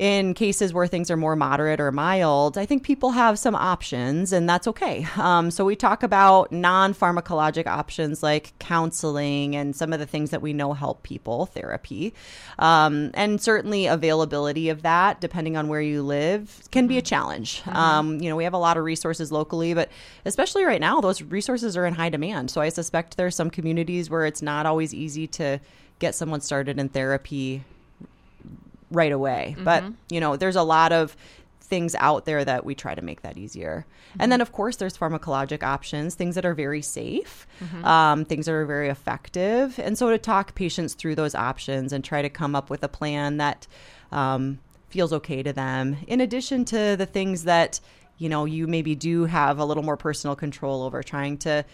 in 0.00 0.32
cases 0.32 0.72
where 0.72 0.86
things 0.86 1.10
are 1.10 1.16
more 1.18 1.36
moderate 1.36 1.78
or 1.78 1.92
mild, 1.92 2.56
I 2.56 2.64
think 2.64 2.84
people 2.84 3.10
have 3.10 3.38
some 3.38 3.54
options, 3.54 4.32
and 4.32 4.48
that's 4.48 4.66
okay. 4.66 5.06
Um, 5.18 5.50
so 5.50 5.62
we 5.62 5.76
talk 5.76 6.02
about 6.02 6.50
non 6.50 6.94
pharmacologic 6.94 7.66
options 7.66 8.22
like 8.22 8.58
counseling 8.58 9.54
and 9.54 9.76
some 9.76 9.92
of 9.92 9.98
the 9.98 10.06
things 10.06 10.30
that 10.30 10.40
we 10.40 10.54
know 10.54 10.72
help 10.72 11.02
people, 11.02 11.44
therapy, 11.44 12.14
um, 12.58 13.10
and 13.12 13.42
certainly 13.42 13.84
availability 13.84 14.70
of 14.70 14.80
that, 14.80 15.20
depending 15.20 15.58
on 15.58 15.68
where 15.68 15.82
you 15.82 16.02
live, 16.02 16.62
can 16.70 16.86
be 16.86 16.96
a 16.96 17.00
mm-hmm. 17.00 17.04
challenge. 17.04 17.60
Mm-hmm. 17.64 17.76
Um, 17.76 18.20
you 18.22 18.30
know, 18.30 18.36
we 18.36 18.44
have 18.44 18.54
a 18.54 18.58
lot 18.58 18.78
of 18.78 18.84
resources 18.84 19.30
locally, 19.30 19.74
but 19.74 19.90
especially 20.24 20.64
right 20.64 20.80
now, 20.80 21.02
those 21.02 21.20
resources 21.20 21.76
are 21.76 21.84
in 21.84 21.92
high 21.92 22.08
demand. 22.08 22.50
So 22.50 22.62
I 22.62 22.70
suspect 22.70 23.18
there's 23.18 23.36
some 23.36 23.50
communities 23.50 24.08
where 24.08 24.24
it's 24.24 24.40
not 24.40 24.64
always 24.64 24.94
easy 24.94 25.26
to 25.26 25.60
get 25.98 26.14
someone 26.14 26.40
started 26.40 26.78
in 26.78 26.88
therapy 26.88 27.64
right 28.90 29.12
away. 29.12 29.52
Mm-hmm. 29.54 29.64
But, 29.64 29.84
you 30.08 30.20
know, 30.20 30.36
there's 30.36 30.56
a 30.56 30.62
lot 30.62 30.92
of 30.92 31.16
things 31.60 31.94
out 31.94 32.24
there 32.24 32.44
that 32.44 32.64
we 32.64 32.74
try 32.74 32.96
to 32.96 33.02
make 33.02 33.22
that 33.22 33.38
easier. 33.38 33.86
Mm-hmm. 34.10 34.22
And 34.22 34.32
then, 34.32 34.40
of 34.40 34.50
course, 34.50 34.76
there's 34.76 34.98
pharmacologic 34.98 35.62
options, 35.62 36.16
things 36.16 36.34
that 36.34 36.44
are 36.44 36.54
very 36.54 36.82
safe, 36.82 37.46
mm-hmm. 37.60 37.84
um, 37.84 38.24
things 38.24 38.46
that 38.46 38.52
are 38.52 38.66
very 38.66 38.88
effective. 38.88 39.78
And 39.78 39.96
so 39.96 40.10
to 40.10 40.18
talk 40.18 40.56
patients 40.56 40.94
through 40.94 41.14
those 41.14 41.36
options 41.36 41.92
and 41.92 42.04
try 42.04 42.22
to 42.22 42.28
come 42.28 42.56
up 42.56 42.70
with 42.70 42.82
a 42.82 42.88
plan 42.88 43.36
that 43.36 43.68
um, 44.10 44.58
feels 44.88 45.12
okay 45.12 45.44
to 45.44 45.52
them, 45.52 45.96
in 46.08 46.20
addition 46.20 46.64
to 46.64 46.96
the 46.96 47.06
things 47.06 47.44
that, 47.44 47.78
you 48.18 48.28
know, 48.28 48.44
you 48.44 48.66
maybe 48.66 48.96
do 48.96 49.26
have 49.26 49.60
a 49.60 49.64
little 49.64 49.84
more 49.84 49.96
personal 49.96 50.34
control 50.34 50.82
over, 50.82 51.04
trying 51.04 51.38
to 51.38 51.64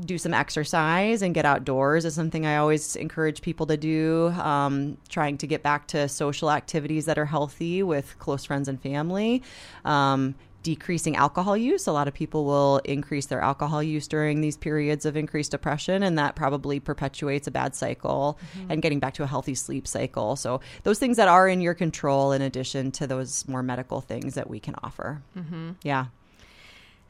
do 0.00 0.18
some 0.18 0.34
exercise 0.34 1.22
and 1.22 1.34
get 1.34 1.44
outdoors 1.44 2.04
is 2.04 2.14
something 2.14 2.44
I 2.44 2.56
always 2.56 2.96
encourage 2.96 3.42
people 3.42 3.66
to 3.66 3.76
do. 3.76 4.28
Um, 4.38 4.98
trying 5.08 5.38
to 5.38 5.46
get 5.46 5.62
back 5.62 5.86
to 5.88 6.08
social 6.08 6.50
activities 6.50 7.04
that 7.06 7.18
are 7.18 7.26
healthy 7.26 7.82
with 7.82 8.18
close 8.18 8.44
friends 8.44 8.68
and 8.68 8.80
family. 8.80 9.42
Um, 9.84 10.34
decreasing 10.64 11.14
alcohol 11.14 11.56
use. 11.56 11.86
A 11.86 11.92
lot 11.92 12.08
of 12.08 12.14
people 12.14 12.46
will 12.46 12.78
increase 12.78 13.26
their 13.26 13.40
alcohol 13.40 13.82
use 13.82 14.08
during 14.08 14.40
these 14.40 14.56
periods 14.56 15.04
of 15.04 15.14
increased 15.16 15.52
depression, 15.52 16.02
and 16.02 16.18
that 16.18 16.34
probably 16.34 16.80
perpetuates 16.80 17.46
a 17.46 17.50
bad 17.50 17.76
cycle 17.76 18.38
mm-hmm. 18.56 18.72
and 18.72 18.82
getting 18.82 18.98
back 18.98 19.14
to 19.14 19.22
a 19.22 19.26
healthy 19.26 19.54
sleep 19.54 19.86
cycle. 19.86 20.34
So, 20.34 20.60
those 20.82 20.98
things 20.98 21.18
that 21.18 21.28
are 21.28 21.46
in 21.46 21.60
your 21.60 21.74
control, 21.74 22.32
in 22.32 22.42
addition 22.42 22.90
to 22.92 23.06
those 23.06 23.46
more 23.46 23.62
medical 23.62 24.00
things 24.00 24.34
that 24.34 24.48
we 24.48 24.58
can 24.58 24.74
offer. 24.82 25.22
Mm-hmm. 25.36 25.72
Yeah. 25.82 26.06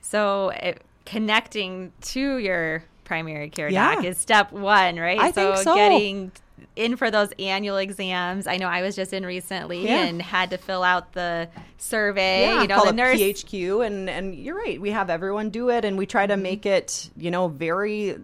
So, 0.01 0.51
it, 0.51 0.83
connecting 1.05 1.93
to 2.01 2.39
your 2.39 2.85
primary 3.05 3.51
care 3.51 3.69
yeah. 3.69 3.97
doc 3.97 4.05
is 4.05 4.19
step 4.19 4.53
one, 4.53 4.97
right? 4.97 5.19
I 5.19 5.31
so, 5.31 5.53
think 5.53 5.65
so. 5.65 5.75
getting 5.75 6.33
in 6.77 6.97
for 6.97 7.11
those 7.11 7.31
annual 7.39 7.77
exams. 7.77 8.47
I 8.47 8.57
know 8.57 8.67
I 8.67 8.83
was 8.83 8.97
just 8.97 9.13
in 9.13 9.25
recently 9.25 9.85
yeah. 9.85 10.05
and 10.05 10.21
had 10.21 10.51
to 10.51 10.59
fill 10.59 10.83
out 10.83 11.13
the 11.13 11.49
survey. 11.79 12.43
Yeah, 12.43 12.63
you 12.63 12.69
know, 12.69 12.85
the 12.85 12.93
nurse 12.93 13.19
PHQ, 13.19 13.87
and 13.87 14.11
and 14.11 14.35
you're 14.35 14.57
right. 14.57 14.81
We 14.81 14.91
have 14.91 15.11
everyone 15.11 15.51
do 15.51 15.71
it, 15.71 15.85
and 15.85 15.97
we 15.97 16.07
try 16.07 16.27
to 16.27 16.35
mm-hmm. 16.35 16.43
make 16.43 16.67
it, 16.67 17.11
you 17.17 17.31
know, 17.31 17.49
very 17.49 18.17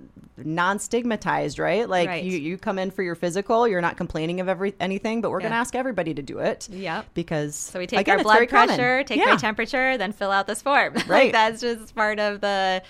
non-stigmatized, 0.45 1.59
right? 1.59 1.89
Like 1.89 2.09
right. 2.09 2.25
you 2.25 2.39
you 2.39 2.59
come 2.59 2.79
in 2.79 2.91
for 2.91 3.03
your 3.03 3.15
physical, 3.15 3.67
you're 3.67 3.81
not 3.81 3.97
complaining 3.97 4.41
of 4.41 4.49
every 4.49 4.75
anything, 4.81 5.21
but 5.21 5.31
we're 5.31 5.41
yeah. 5.41 5.45
going 5.45 5.53
to 5.53 5.59
ask 5.59 5.75
everybody 5.75 6.15
to 6.15 6.23
do 6.23 6.39
it. 6.39 6.69
Yeah, 6.71 7.03
because 7.15 7.55
so 7.57 7.79
we 7.79 7.87
take 7.87 8.01
again, 8.01 8.19
our 8.19 8.23
blood 8.23 8.49
pressure, 8.49 8.77
common. 8.77 9.05
take 9.05 9.19
yeah. 9.19 9.31
our 9.31 9.37
temperature, 9.37 9.97
then 9.97 10.13
fill 10.13 10.31
out 10.31 10.47
this 10.47 10.63
form. 10.63 10.95
Right, 11.11 11.25
like 11.25 11.33
that's 11.33 11.61
just 11.61 11.95
part 11.95 12.21
of 12.21 12.41
the 12.41 12.83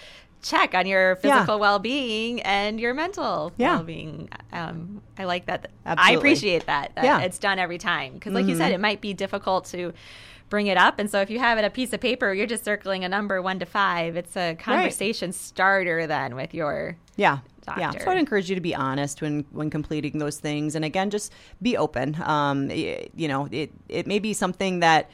check 0.42 0.74
on 0.74 0.86
your 0.86 1.16
physical 1.16 1.56
yeah. 1.56 1.60
well-being 1.60 2.40
and 2.42 2.80
your 2.80 2.94
mental 2.94 3.52
yeah. 3.56 3.76
well-being. 3.76 4.28
Um, 4.52 5.02
I 5.18 5.24
like 5.24 5.46
that. 5.46 5.70
Absolutely. 5.86 6.14
I 6.14 6.18
appreciate 6.18 6.66
that. 6.66 6.94
that 6.96 7.04
yeah. 7.04 7.20
it's 7.20 7.38
done 7.38 7.58
every 7.58 7.78
time 7.78 8.14
because, 8.14 8.32
like 8.32 8.42
mm-hmm. 8.42 8.50
you 8.50 8.56
said, 8.56 8.66
mm-hmm. 8.66 8.74
it 8.74 8.80
might 8.80 9.00
be 9.00 9.14
difficult 9.14 9.66
to 9.66 9.92
bring 10.50 10.66
it 10.66 10.76
up. 10.76 10.98
And 10.98 11.08
so 11.08 11.20
if 11.20 11.30
you 11.30 11.38
have 11.38 11.56
it 11.56 11.64
a 11.64 11.70
piece 11.70 11.92
of 11.94 12.00
paper, 12.00 12.34
you're 12.34 12.46
just 12.46 12.64
circling 12.64 13.04
a 13.04 13.08
number 13.08 13.40
one 13.40 13.58
to 13.60 13.66
five. 13.66 14.16
It's 14.16 14.36
a 14.36 14.56
conversation 14.56 15.28
right. 15.28 15.34
starter 15.34 16.06
then 16.06 16.34
with 16.34 16.52
your 16.52 16.98
yeah. 17.16 17.38
Doctor. 17.64 17.80
Yeah, 17.80 17.90
so 17.90 18.10
I'd 18.10 18.18
encourage 18.18 18.48
you 18.48 18.54
to 18.54 18.60
be 18.60 18.74
honest 18.74 19.20
when 19.20 19.44
when 19.50 19.68
completing 19.68 20.18
those 20.18 20.38
things, 20.38 20.74
and 20.74 20.84
again, 20.84 21.10
just 21.10 21.30
be 21.60 21.76
open. 21.76 22.20
Um, 22.22 22.70
you 22.70 23.28
know, 23.28 23.48
it 23.50 23.70
it 23.88 24.06
may 24.06 24.18
be 24.18 24.32
something 24.32 24.80
that 24.80 25.10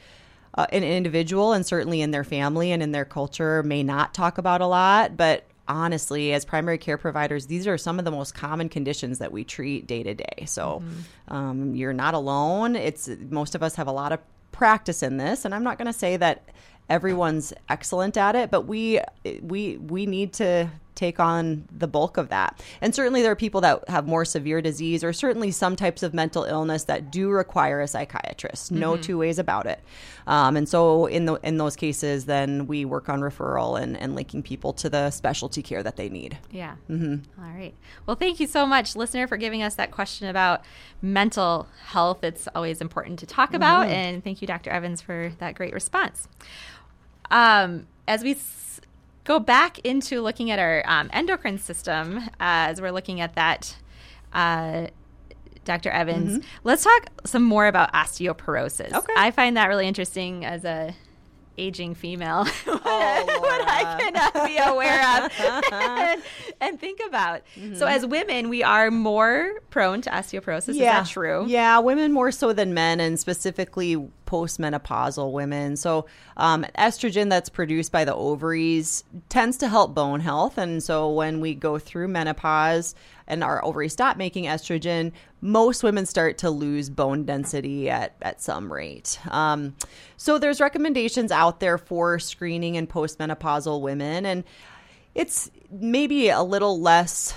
uh, 0.55 0.65
an 0.71 0.83
individual 0.83 1.51
and 1.51 1.65
certainly 1.65 2.01
in 2.01 2.11
their 2.11 2.23
family 2.23 2.71
and 2.71 2.81
in 2.81 2.93
their 2.93 3.05
culture 3.05 3.63
may 3.63 3.83
not 3.83 4.13
talk 4.13 4.37
about 4.37 4.61
a 4.61 4.65
lot, 4.65 5.17
but 5.17 5.45
honestly, 5.67 6.33
as 6.33 6.45
primary 6.45 6.77
care 6.77 6.97
providers, 6.97 7.47
these 7.47 7.67
are 7.67 7.77
some 7.77 7.99
of 7.99 8.05
the 8.05 8.11
most 8.11 8.33
common 8.33 8.69
conditions 8.69 9.19
that 9.19 9.31
we 9.31 9.43
treat 9.43 9.85
day 9.85 10.01
to 10.01 10.13
day. 10.13 10.45
So 10.45 10.81
mm-hmm. 10.81 11.35
um, 11.35 11.75
you're 11.75 11.93
not 11.93 12.13
alone. 12.13 12.75
It's 12.75 13.09
most 13.29 13.55
of 13.55 13.61
us 13.61 13.75
have 13.75 13.87
a 13.87 13.91
lot 13.91 14.13
of 14.13 14.19
practice 14.51 15.03
in 15.03 15.17
this, 15.17 15.45
and 15.45 15.53
I'm 15.53 15.63
not 15.63 15.77
going 15.77 15.87
to 15.87 15.97
say 15.97 16.17
that 16.17 16.49
everyone's 16.89 17.53
excellent 17.69 18.17
at 18.17 18.35
it, 18.35 18.49
but 18.51 18.61
we 18.61 18.99
we 19.41 19.77
we 19.77 20.05
need 20.05 20.33
to 20.33 20.69
take 20.97 21.19
on 21.19 21.67
the 21.71 21.87
bulk 21.87 22.17
of 22.17 22.29
that. 22.29 22.61
And 22.81 22.93
certainly 22.93 23.21
there 23.21 23.31
are 23.31 23.35
people 23.35 23.61
that 23.61 23.87
have 23.87 24.07
more 24.07 24.25
severe 24.25 24.61
disease 24.61 25.03
or 25.03 25.13
certainly 25.13 25.51
some 25.51 25.75
types 25.75 26.03
of 26.03 26.13
mental 26.13 26.43
illness 26.43 26.83
that 26.85 27.11
do 27.11 27.29
require 27.29 27.79
a 27.79 27.87
psychiatrist. 27.87 28.71
No 28.71 28.93
mm-hmm. 28.93 29.01
two 29.01 29.17
ways 29.17 29.39
about 29.39 29.67
it. 29.67 29.79
Um, 30.25 30.57
and 30.57 30.67
so 30.67 31.05
in 31.05 31.25
the 31.25 31.35
in 31.35 31.57
those 31.57 31.75
cases, 31.75 32.25
then 32.25 32.67
we 32.67 32.83
work 32.83 33.07
on 33.07 33.21
referral 33.21 33.81
and, 33.81 33.95
and 33.95 34.15
linking 34.15 34.43
people 34.43 34.73
to 34.73 34.89
the 34.89 35.09
specialty 35.11 35.61
care 35.61 35.83
that 35.83 35.95
they 35.95 36.09
need. 36.09 36.37
Yeah. 36.51 36.75
Mm-hmm. 36.89 37.41
All 37.41 37.51
right. 37.51 37.73
Well, 38.05 38.17
thank 38.17 38.39
you 38.39 38.47
so 38.47 38.65
much, 38.65 38.95
listener, 38.95 39.27
for 39.27 39.37
giving 39.37 39.63
us 39.63 39.75
that 39.75 39.91
question 39.91 40.27
about 40.27 40.63
mental 41.01 41.67
health. 41.85 42.23
It's 42.23 42.47
always 42.55 42.81
important 42.81 43.19
to 43.19 43.25
talk 43.25 43.53
about. 43.53 43.85
Mm-hmm. 43.85 43.93
And 43.93 44.23
thank 44.23 44.41
you, 44.41 44.47
Dr. 44.47 44.71
Evans, 44.71 45.01
for 45.01 45.31
that 45.37 45.55
great 45.55 45.73
response. 45.73 46.27
Um, 47.29 47.87
as 48.07 48.23
we 48.23 48.33
go 49.27 49.39
back 49.39 49.77
into 49.79 50.21
looking 50.21 50.51
at 50.51 50.57
our 50.57 50.81
um, 50.87 51.09
endocrine 51.11 51.57
system, 51.57 52.17
uh, 52.17 52.29
as 52.39 52.79
we're 52.79 52.91
looking 52.91 53.19
at 53.19 53.35
that, 53.35 53.75
uh, 54.31 54.87
Dr. 55.65 55.89
Evans, 55.89 56.37
mm-hmm. 56.37 56.47
let's 56.63 56.85
talk 56.85 57.09
some 57.25 57.43
more 57.43 57.67
about 57.67 57.91
osteoporosis. 57.91 58.93
Okay. 58.93 59.13
I 59.17 59.31
find 59.31 59.57
that 59.57 59.67
really 59.67 59.85
interesting 59.85 60.45
as 60.45 60.63
a 60.63 60.95
aging 61.57 61.95
female 61.95 62.45
oh, 62.67 63.39
what 63.39 63.61
I 63.67 63.97
cannot 63.99 64.33
be 64.45 64.57
aware 64.57 65.25
of 65.25 66.23
and, 66.61 66.79
think 66.79 66.99
about. 67.07 67.41
Mm-hmm. 67.55 67.75
So, 67.75 67.87
as 67.87 68.05
women, 68.05 68.49
we 68.49 68.63
are 68.63 68.91
more 68.91 69.59
prone 69.69 70.01
to 70.01 70.09
osteoporosis. 70.09 70.75
Yeah. 70.75 71.01
Is 71.01 71.07
that 71.07 71.07
true? 71.07 71.45
Yeah, 71.47 71.79
women 71.79 72.11
more 72.11 72.31
so 72.31 72.53
than 72.53 72.73
men, 72.73 72.99
and 72.99 73.19
specifically 73.19 73.95
postmenopausal 74.25 75.31
women. 75.31 75.75
So, 75.75 76.05
um, 76.37 76.65
estrogen 76.77 77.29
that's 77.29 77.49
produced 77.49 77.91
by 77.91 78.05
the 78.05 78.13
ovaries 78.13 79.03
tends 79.29 79.57
to 79.57 79.67
help 79.67 79.93
bone 79.95 80.19
health. 80.19 80.57
And 80.57 80.83
so, 80.83 81.11
when 81.11 81.41
we 81.41 81.53
go 81.53 81.79
through 81.79 82.09
menopause, 82.09 82.95
and 83.27 83.43
our 83.43 83.63
ovaries 83.63 83.93
stop 83.93 84.17
making 84.17 84.45
estrogen, 84.45 85.11
most 85.41 85.83
women 85.83 86.05
start 86.05 86.37
to 86.39 86.49
lose 86.49 86.89
bone 86.89 87.25
density 87.25 87.89
at, 87.89 88.15
at 88.21 88.41
some 88.41 88.71
rate. 88.71 89.19
Um, 89.29 89.75
so 90.15 90.39
there's 90.39 90.61
recommendations 90.61 91.31
out 91.31 91.59
there 91.59 91.77
for 91.77 92.19
screening 92.19 92.75
in 92.75 92.87
postmenopausal 92.87 93.81
women, 93.81 94.25
and 94.25 94.43
it's 95.13 95.51
maybe 95.71 96.29
a 96.29 96.43
little 96.43 96.79
less. 96.79 97.33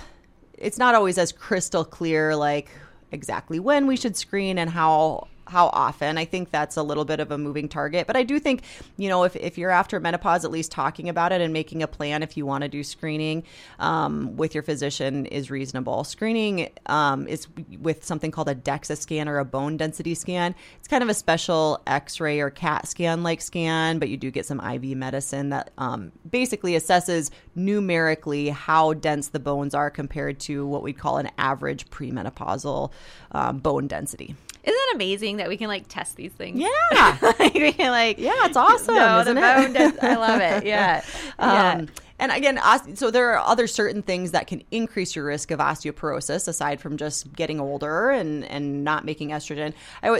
It's 0.54 0.78
not 0.78 0.94
always 0.94 1.18
as 1.18 1.32
crystal 1.32 1.84
clear, 1.84 2.36
like 2.36 2.70
exactly 3.12 3.58
when 3.58 3.86
we 3.86 3.96
should 3.96 4.16
screen 4.16 4.58
and 4.58 4.70
how 4.70 5.28
how 5.50 5.66
often. 5.68 6.16
I 6.16 6.24
think 6.24 6.50
that's 6.50 6.76
a 6.76 6.82
little 6.82 7.04
bit 7.04 7.20
of 7.20 7.30
a 7.30 7.38
moving 7.38 7.68
target. 7.68 8.06
But 8.06 8.16
I 8.16 8.22
do 8.22 8.38
think, 8.38 8.62
you 8.96 9.08
know, 9.08 9.24
if, 9.24 9.36
if 9.36 9.58
you're 9.58 9.70
after 9.70 9.98
menopause, 10.00 10.44
at 10.44 10.50
least 10.50 10.70
talking 10.72 11.08
about 11.08 11.32
it 11.32 11.40
and 11.40 11.52
making 11.52 11.82
a 11.82 11.88
plan 11.88 12.22
if 12.22 12.36
you 12.36 12.46
want 12.46 12.62
to 12.62 12.68
do 12.68 12.82
screening 12.82 13.42
um, 13.78 14.36
with 14.36 14.54
your 14.54 14.62
physician 14.62 15.26
is 15.26 15.50
reasonable. 15.50 16.04
Screening 16.04 16.70
um, 16.86 17.26
is 17.26 17.48
with 17.80 18.04
something 18.04 18.30
called 18.30 18.48
a 18.48 18.54
DEXA 18.54 18.96
scan 18.96 19.28
or 19.28 19.38
a 19.38 19.44
bone 19.44 19.76
density 19.76 20.14
scan. 20.14 20.54
It's 20.78 20.88
kind 20.88 21.02
of 21.02 21.08
a 21.08 21.14
special 21.14 21.82
x 21.86 22.20
ray 22.20 22.40
or 22.40 22.50
CAT 22.50 22.86
scan 22.86 23.22
like 23.22 23.40
scan, 23.40 23.98
but 23.98 24.08
you 24.08 24.16
do 24.16 24.30
get 24.30 24.46
some 24.46 24.60
IV 24.60 24.96
medicine 24.96 25.50
that 25.50 25.70
um, 25.78 26.12
basically 26.30 26.72
assesses 26.72 27.30
numerically 27.54 28.48
how 28.48 28.92
dense 28.94 29.28
the 29.28 29.40
bones 29.40 29.74
are 29.74 29.90
compared 29.90 30.38
to 30.40 30.66
what 30.66 30.82
we'd 30.82 30.98
call 30.98 31.18
an 31.18 31.30
average 31.38 31.88
premenopausal 31.90 32.90
um, 33.32 33.58
bone 33.58 33.86
density. 33.86 34.36
Isn't 34.70 34.80
it 34.88 34.94
amazing 34.94 35.36
that 35.38 35.48
we 35.48 35.56
can 35.56 35.66
like 35.68 35.86
test 35.88 36.16
these 36.16 36.32
things? 36.32 36.60
Yeah, 36.60 37.18
like, 37.38 37.54
we 37.54 37.72
can 37.72 37.90
like 37.90 38.18
yeah, 38.18 38.46
it's 38.46 38.56
awesome. 38.56 38.94
No, 38.94 39.20
isn't 39.20 39.36
it? 39.36 39.72
Does, 39.72 39.98
I 39.98 40.14
love 40.14 40.40
it. 40.40 40.64
Yeah, 40.70 41.02
um, 41.38 41.50
yeah. 41.50 41.86
And 42.20 42.30
again, 42.30 42.60
so 42.94 43.10
there 43.10 43.30
are 43.30 43.38
other 43.38 43.66
certain 43.66 44.02
things 44.02 44.32
that 44.32 44.46
can 44.46 44.62
increase 44.70 45.16
your 45.16 45.24
risk 45.24 45.50
of 45.50 45.58
osteoporosis 45.58 46.46
aside 46.46 46.78
from 46.78 46.98
just 46.98 47.32
getting 47.32 47.58
older 47.58 48.10
and, 48.10 48.44
and 48.44 48.84
not 48.84 49.06
making 49.06 49.30
estrogen. 49.30 49.72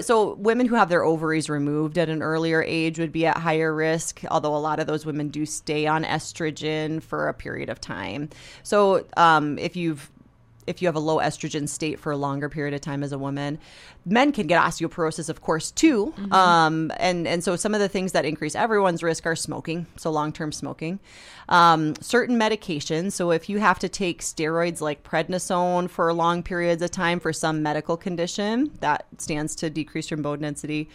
So 0.03 0.35
women 0.37 0.67
who 0.67 0.77
have 0.77 0.89
their 0.89 1.05
ovaries 1.05 1.51
removed 1.51 1.99
at 1.99 2.09
an 2.09 2.23
earlier 2.23 2.63
age 2.63 2.99
would 2.99 3.13
be 3.13 3.27
at 3.27 3.37
higher 3.37 3.75
risk, 3.75 4.23
although 4.31 4.57
a 4.57 4.59
lot 4.59 4.81
of 4.81 4.87
those 4.87 5.05
women 5.05 5.29
do 5.29 5.45
stay 5.45 5.87
on 5.87 6.05
estrogen 6.05 7.03
for 7.03 7.29
a 7.29 7.35
period 7.35 7.69
of 7.69 7.83
time. 7.83 8.31
So 8.63 9.05
um, 9.19 9.59
if 9.59 9.77
you've 9.77 10.11
if 10.71 10.81
you 10.81 10.89
have 10.89 10.97
a 10.97 11.01
low 11.01 11.19
estrogen 11.19 11.69
state 11.69 11.99
for 11.99 12.13
a 12.13 12.17
longer 12.17 12.49
period 12.49 12.73
of 12.73 12.81
time 12.81 13.03
as 13.03 13.13
a 13.13 13.19
woman. 13.19 13.59
Men 14.07 14.33
can 14.33 14.47
get 14.47 14.63
osteoporosis, 14.63 15.29
of 15.29 15.43
course, 15.43 15.71
too. 15.71 16.15
Mm-hmm. 16.17 16.33
Um, 16.33 16.93
and, 16.97 17.29
and 17.29 17.45
so 17.45 17.57
some 17.57 17.75
of 17.75 17.81
the 17.81 17.89
things 17.89 18.13
that 18.13 18.25
increase 18.25 18.55
everyone's 18.55 19.03
risk 19.03 19.27
are 19.27 19.37
smoking, 19.37 19.87
so 19.97 20.11
long 20.11 20.33
term 20.33 20.53
smoking, 20.53 21.01
um, 21.49 21.95
certain 22.01 22.39
medications. 22.39 23.13
So 23.13 23.31
if 23.31 23.49
you 23.49 23.59
have 23.59 23.79
to 23.81 23.89
take 23.89 24.23
steroids 24.23 24.81
like 24.81 25.03
prednisone 25.03 25.91
for 25.91 26.13
long 26.15 26.43
periods 26.43 26.83
of 26.83 26.91
time 26.91 27.21
for 27.21 27.33
some 27.33 27.63
medical 27.63 27.97
condition, 27.97 28.71
that 28.81 29.07
stands 29.19 29.55
to 29.57 29.69
decrease 29.69 30.11
your 30.11 30.19
bone 30.19 30.41
density. 30.41 30.89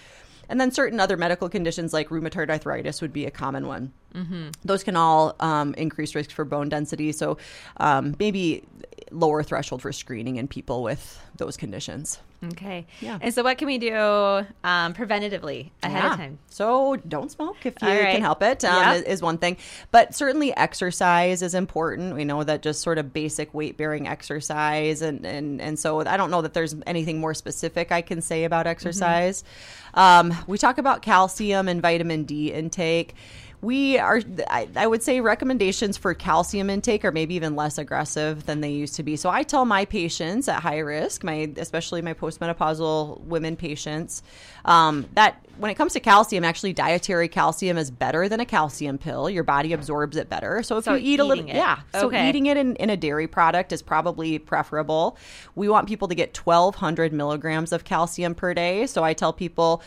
And 0.49 0.59
then 0.59 0.71
certain 0.71 0.99
other 0.99 1.17
medical 1.17 1.49
conditions 1.49 1.93
like 1.93 2.09
rheumatoid 2.09 2.49
arthritis 2.49 3.01
would 3.01 3.13
be 3.13 3.25
a 3.25 3.31
common 3.31 3.67
one. 3.67 3.91
Mm-hmm. 4.13 4.49
Those 4.63 4.83
can 4.83 4.95
all 4.95 5.35
um, 5.39 5.73
increase 5.75 6.15
risk 6.15 6.31
for 6.31 6.45
bone 6.45 6.69
density. 6.69 7.11
So 7.11 7.37
um, 7.77 8.15
maybe 8.19 8.63
lower 9.11 9.43
threshold 9.43 9.81
for 9.81 9.91
screening 9.91 10.37
in 10.37 10.47
people 10.47 10.83
with 10.83 11.19
those 11.37 11.57
conditions. 11.57 12.19
Okay. 12.51 12.85
Yeah. 13.01 13.17
And 13.21 13.33
so, 13.33 13.43
what 13.43 13.57
can 13.57 13.67
we 13.67 13.77
do 13.77 13.95
um, 13.95 14.93
preventatively 14.93 15.71
ahead 15.83 16.03
yeah. 16.03 16.11
of 16.11 16.17
time? 16.17 16.39
So, 16.49 16.95
don't 17.07 17.31
smoke 17.31 17.57
if 17.65 17.75
you 17.81 17.87
right. 17.87 18.13
can 18.13 18.21
help 18.21 18.41
it. 18.41 18.63
Um, 18.63 18.95
yep. 18.95 19.05
is 19.05 19.21
one 19.21 19.37
thing, 19.37 19.57
but 19.91 20.15
certainly 20.15 20.55
exercise 20.55 21.41
is 21.41 21.53
important. 21.53 22.15
We 22.15 22.25
know 22.25 22.43
that 22.43 22.61
just 22.61 22.81
sort 22.81 22.97
of 22.97 23.13
basic 23.13 23.53
weight 23.53 23.77
bearing 23.77 24.07
exercise, 24.07 25.01
and 25.01 25.25
and 25.25 25.61
and 25.61 25.79
so 25.79 26.01
I 26.01 26.17
don't 26.17 26.31
know 26.31 26.41
that 26.41 26.53
there's 26.53 26.75
anything 26.85 27.19
more 27.19 27.33
specific 27.33 27.91
I 27.91 28.01
can 28.01 28.21
say 28.21 28.43
about 28.43 28.61
mm-hmm. 28.61 28.71
exercise. 28.71 29.43
Mm-hmm. 29.43 29.99
Um, 29.99 30.37
we 30.47 30.57
talk 30.57 30.77
about 30.77 31.01
calcium 31.01 31.67
and 31.67 31.81
vitamin 31.81 32.23
D 32.23 32.51
intake 32.51 33.15
we 33.61 33.97
are 33.97 34.21
I, 34.49 34.67
I, 34.75 34.87
would 34.87 35.03
say 35.03 35.21
recommendations 35.21 35.97
for 35.97 36.13
calcium 36.13 36.69
intake 36.69 37.03
are 37.05 37.11
maybe 37.11 37.35
even 37.35 37.55
less 37.55 37.77
aggressive 37.77 38.45
than 38.45 38.61
they 38.61 38.71
used 38.71 38.95
to 38.95 39.03
be. 39.03 39.15
So 39.15 39.29
i 39.29 39.43
tell 39.43 39.65
my 39.65 39.85
patients 39.85 40.47
at 40.47 40.61
high 40.61 40.79
risk 40.79 41.23
my 41.23 41.51
especially 41.57 42.01
my 42.01 42.13
postmenopausal 42.13 43.21
women 43.21 43.55
patients 43.55 44.23
um, 44.65 45.07
that 45.13 45.45
when 45.57 45.71
it 45.71 45.75
comes 45.75 45.93
to 45.93 45.99
calcium 45.99 46.43
actually 46.43 46.73
dietary 46.73 47.27
calcium 47.27 47.77
is 47.77 47.89
better 47.91 48.27
than 48.27 48.39
a 48.39 48.45
calcium 48.45 48.97
pill. 48.97 49.29
Your 49.29 49.43
body 49.43 49.73
absorbs 49.73 50.17
it 50.17 50.29
better. 50.29 50.61
So 50.63 50.77
if 50.77 50.85
so 50.85 50.95
you 50.95 51.13
eat 51.13 51.19
a 51.19 51.23
little 51.23 51.47
it. 51.47 51.55
yeah. 51.55 51.79
So 51.93 52.07
okay. 52.07 52.27
eating 52.29 52.47
it 52.47 52.57
in, 52.57 52.75
in 52.75 52.89
a 52.89 52.97
dairy 52.97 53.27
product 53.27 53.71
is 53.71 53.81
probably 53.81 54.39
preferable. 54.39 55.17
We 55.55 55.69
want 55.69 55.87
people 55.87 56.07
to 56.07 56.15
get 56.15 56.35
1200 56.35 57.13
milligrams 57.13 57.71
of 57.71 57.83
calcium 57.83 58.35
per 58.35 58.53
day. 58.53 58.87
So 58.87 59.03
i 59.03 59.13
tell 59.13 59.33
people 59.33 59.81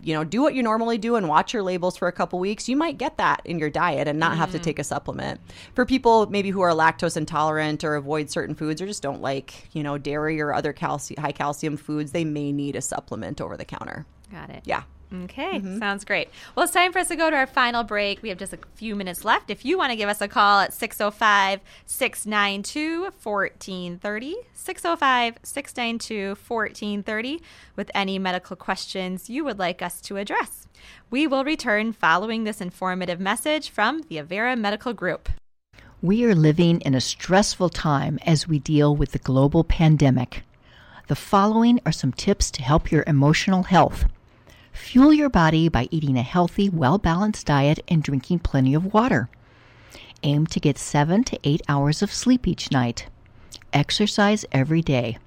you 0.00 0.14
know, 0.14 0.24
do 0.24 0.42
what 0.42 0.54
you 0.54 0.62
normally 0.62 0.98
do 0.98 1.16
and 1.16 1.28
watch 1.28 1.52
your 1.52 1.62
labels 1.62 1.96
for 1.96 2.08
a 2.08 2.12
couple 2.12 2.38
weeks, 2.38 2.68
you 2.68 2.76
might 2.76 2.98
get 2.98 3.18
that 3.18 3.42
in 3.44 3.58
your 3.58 3.70
diet 3.70 4.08
and 4.08 4.18
not 4.18 4.32
mm. 4.32 4.36
have 4.36 4.52
to 4.52 4.58
mm. 4.58 4.62
take 4.62 4.78
a 4.78 4.84
supplement. 4.84 5.40
For 5.74 5.86
people 5.86 6.26
maybe 6.26 6.50
who 6.50 6.60
are 6.60 6.72
lactose 6.72 7.16
intolerant 7.16 7.84
or 7.84 7.94
avoid 7.94 8.30
certain 8.30 8.54
foods 8.54 8.82
or 8.82 8.86
just 8.86 9.02
don't 9.02 9.22
like, 9.22 9.68
you 9.72 9.82
know, 9.82 9.98
dairy 9.98 10.40
or 10.40 10.52
other 10.52 10.72
calcium, 10.72 11.22
high 11.22 11.32
calcium 11.32 11.76
foods, 11.76 12.12
they 12.12 12.24
may 12.24 12.52
need 12.52 12.74
a 12.74 12.82
supplement 12.82 13.40
over 13.40 13.56
the 13.56 13.64
counter. 13.64 14.06
Got 14.30 14.50
it. 14.50 14.62
Yeah. 14.64 14.82
Okay, 15.12 15.58
mm-hmm. 15.58 15.78
sounds 15.78 16.04
great. 16.04 16.28
Well, 16.54 16.64
it's 16.64 16.72
time 16.72 16.92
for 16.92 16.98
us 16.98 17.08
to 17.08 17.16
go 17.16 17.28
to 17.28 17.36
our 17.36 17.46
final 17.46 17.84
break. 17.84 18.22
We 18.22 18.30
have 18.30 18.38
just 18.38 18.54
a 18.54 18.58
few 18.74 18.94
minutes 18.94 19.24
left. 19.24 19.50
If 19.50 19.64
you 19.64 19.76
want 19.76 19.90
to 19.90 19.96
give 19.96 20.08
us 20.08 20.20
a 20.20 20.28
call 20.28 20.60
at 20.60 20.72
605 20.72 21.60
692 21.84 23.02
1430, 23.02 24.36
605 24.54 25.38
692 25.42 26.28
1430, 26.28 27.42
with 27.76 27.90
any 27.94 28.18
medical 28.18 28.56
questions 28.56 29.28
you 29.28 29.44
would 29.44 29.58
like 29.58 29.82
us 29.82 30.00
to 30.02 30.16
address. 30.16 30.68
We 31.10 31.26
will 31.26 31.44
return 31.44 31.92
following 31.92 32.44
this 32.44 32.60
informative 32.60 33.20
message 33.20 33.70
from 33.70 34.02
the 34.08 34.16
Avera 34.16 34.58
Medical 34.58 34.94
Group. 34.94 35.28
We 36.00 36.24
are 36.24 36.34
living 36.34 36.80
in 36.80 36.94
a 36.94 37.00
stressful 37.00 37.68
time 37.68 38.18
as 38.26 38.48
we 38.48 38.58
deal 38.58 38.96
with 38.96 39.12
the 39.12 39.18
global 39.18 39.62
pandemic. 39.62 40.42
The 41.08 41.14
following 41.14 41.80
are 41.84 41.92
some 41.92 42.12
tips 42.12 42.50
to 42.52 42.62
help 42.62 42.90
your 42.90 43.04
emotional 43.06 43.64
health. 43.64 44.06
Fuel 44.72 45.12
your 45.12 45.28
body 45.28 45.68
by 45.68 45.86
eating 45.90 46.16
a 46.16 46.22
healthy, 46.22 46.68
well 46.68 46.98
balanced 46.98 47.46
diet 47.46 47.80
and 47.88 48.02
drinking 48.02 48.40
plenty 48.40 48.74
of 48.74 48.92
water. 48.92 49.28
Aim 50.22 50.46
to 50.46 50.60
get 50.60 50.78
7 50.78 51.24
to 51.24 51.38
8 51.44 51.62
hours 51.68 52.02
of 52.02 52.12
sleep 52.12 52.46
each 52.46 52.70
night. 52.70 53.06
Exercise 53.72 54.44
every 54.52 54.82
day. 54.82 55.18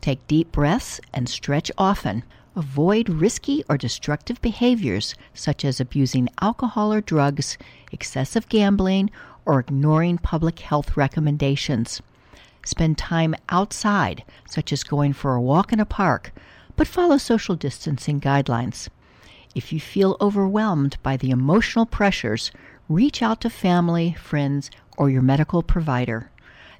Take 0.00 0.26
deep 0.26 0.52
breaths 0.52 1.00
and 1.12 1.28
stretch 1.28 1.70
often. 1.78 2.24
Avoid 2.56 3.08
risky 3.08 3.64
or 3.68 3.78
destructive 3.78 4.40
behaviors 4.42 5.14
such 5.32 5.64
as 5.64 5.80
abusing 5.80 6.28
alcohol 6.40 6.92
or 6.92 7.00
drugs, 7.00 7.56
excessive 7.92 8.48
gambling, 8.48 9.10
or 9.44 9.60
ignoring 9.60 10.18
public 10.18 10.58
health 10.60 10.96
recommendations. 10.96 12.02
Spend 12.64 12.98
time 12.98 13.34
outside, 13.48 14.24
such 14.48 14.72
as 14.72 14.84
going 14.84 15.12
for 15.12 15.34
a 15.34 15.40
walk 15.40 15.72
in 15.72 15.80
a 15.80 15.86
park, 15.86 16.32
but 16.76 16.86
follow 16.86 17.18
social 17.18 17.56
distancing 17.56 18.20
guidelines. 18.20 18.88
If 19.54 19.72
you 19.72 19.80
feel 19.80 20.16
overwhelmed 20.20 20.96
by 21.02 21.16
the 21.16 21.30
emotional 21.30 21.86
pressures, 21.86 22.50
reach 22.88 23.22
out 23.22 23.40
to 23.42 23.50
family, 23.50 24.14
friends, 24.14 24.70
or 24.96 25.10
your 25.10 25.22
medical 25.22 25.62
provider. 25.62 26.30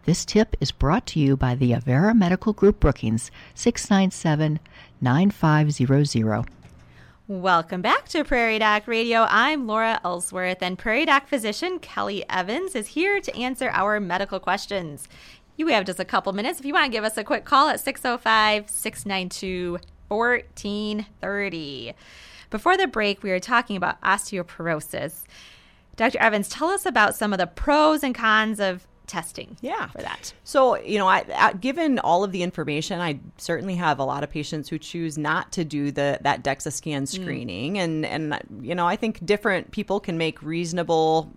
This 0.04 0.24
tip 0.24 0.56
is 0.60 0.72
brought 0.72 1.06
to 1.08 1.20
you 1.20 1.36
by 1.36 1.54
the 1.54 1.72
Avera 1.72 2.16
Medical 2.16 2.52
Group 2.52 2.80
Brookings, 2.80 3.30
697 3.54 4.58
9500. 5.00 6.46
Welcome 7.28 7.82
back 7.82 8.08
to 8.08 8.24
Prairie 8.24 8.58
Doc 8.58 8.88
Radio. 8.88 9.26
I'm 9.28 9.66
Laura 9.66 10.00
Ellsworth, 10.04 10.60
and 10.60 10.76
Prairie 10.76 11.06
Doc 11.06 11.28
physician 11.28 11.78
Kelly 11.78 12.24
Evans 12.28 12.74
is 12.74 12.88
here 12.88 13.20
to 13.20 13.36
answer 13.36 13.70
our 13.70 14.00
medical 14.00 14.40
questions. 14.40 15.08
You 15.56 15.68
have 15.68 15.84
just 15.84 16.00
a 16.00 16.04
couple 16.04 16.32
minutes. 16.32 16.58
If 16.58 16.66
you 16.66 16.72
want 16.72 16.86
to 16.86 16.90
give 16.90 17.04
us 17.04 17.16
a 17.16 17.24
quick 17.24 17.44
call 17.44 17.68
at 17.68 17.80
605 17.80 18.70
692 18.70 19.78
1430. 20.08 21.94
Before 22.50 22.76
the 22.76 22.86
break, 22.86 23.22
we 23.22 23.30
were 23.30 23.40
talking 23.40 23.76
about 23.76 24.00
osteoporosis. 24.02 25.24
Dr. 25.96 26.18
Evans, 26.18 26.48
tell 26.48 26.68
us 26.68 26.86
about 26.86 27.14
some 27.14 27.32
of 27.32 27.38
the 27.38 27.46
pros 27.46 28.02
and 28.02 28.14
cons 28.14 28.60
of 28.60 28.86
testing 29.08 29.58
yeah 29.60 29.88
for 29.88 29.98
that 29.98 30.32
so 30.44 30.78
you 30.78 30.96
know 30.96 31.08
I, 31.08 31.24
I, 31.36 31.52
given 31.54 31.98
all 31.98 32.24
of 32.24 32.32
the 32.32 32.42
information 32.42 33.00
i 33.00 33.18
certainly 33.36 33.74
have 33.74 33.98
a 33.98 34.04
lot 34.04 34.22
of 34.22 34.30
patients 34.30 34.68
who 34.68 34.78
choose 34.78 35.18
not 35.18 35.52
to 35.52 35.64
do 35.64 35.90
the 35.90 36.18
that 36.22 36.42
dexa 36.42 36.72
scan 36.72 37.02
mm. 37.02 37.08
screening 37.08 37.74
mm. 37.74 37.80
and 37.80 38.06
and 38.06 38.38
you 38.62 38.74
know 38.74 38.86
i 38.86 38.96
think 38.96 39.24
different 39.26 39.70
people 39.72 40.00
can 40.00 40.16
make 40.16 40.40
reasonable 40.40 41.30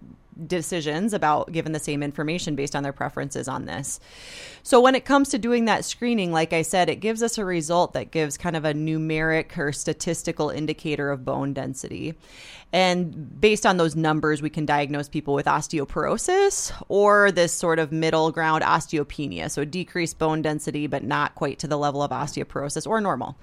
decisions 0.48 1.14
about 1.14 1.52
given 1.52 1.72
the 1.72 1.80
same 1.80 2.04
information 2.04 2.56
based 2.56 2.76
on 2.76 2.84
their 2.84 2.94
preferences 2.94 3.48
on 3.48 3.66
this. 3.66 4.00
So 4.64 4.82
when 4.82 4.96
it 4.96 5.06
comes 5.06 5.30
to 5.30 5.38
doing 5.38 5.66
that 5.66 5.86
screening, 5.86 6.32
like 6.32 6.54
I 6.54 6.62
said, 6.62 6.90
it 6.90 6.98
gives 6.98 7.22
us 7.24 7.38
a 7.38 7.46
result 7.46 7.94
that 7.94 8.12
gives 8.12 8.38
kind 8.38 8.56
of 8.56 8.66
a 8.66 8.74
numeric 8.74 9.58
or 9.58 9.72
statistical 9.72 10.50
indicator 10.50 11.12
of 11.12 11.24
bone 11.24 11.54
density. 11.54 12.16
And 12.74 13.40
based 13.40 13.66
on 13.66 13.78
those 13.78 13.96
numbers, 13.96 14.42
we 14.42 14.50
can 14.50 14.66
diagnose 14.66 15.08
people 15.08 15.34
with 15.34 15.46
osteoporosis 15.46 16.74
or 16.90 17.32
this 17.32 17.54
sort 17.54 17.80
of 17.80 17.92
middle 17.92 18.32
ground 18.32 18.64
osteopenia. 18.64 19.50
So 19.50 19.64
decreased 19.64 20.18
bone 20.20 20.42
density, 20.42 20.88
but 20.88 21.04
not 21.04 21.36
quite 21.36 21.60
to 21.60 21.68
the 21.68 21.78
level 21.78 22.04
of 22.04 22.12
osteoporosis 22.12 22.86
or 22.86 23.00
normal. 23.00 23.38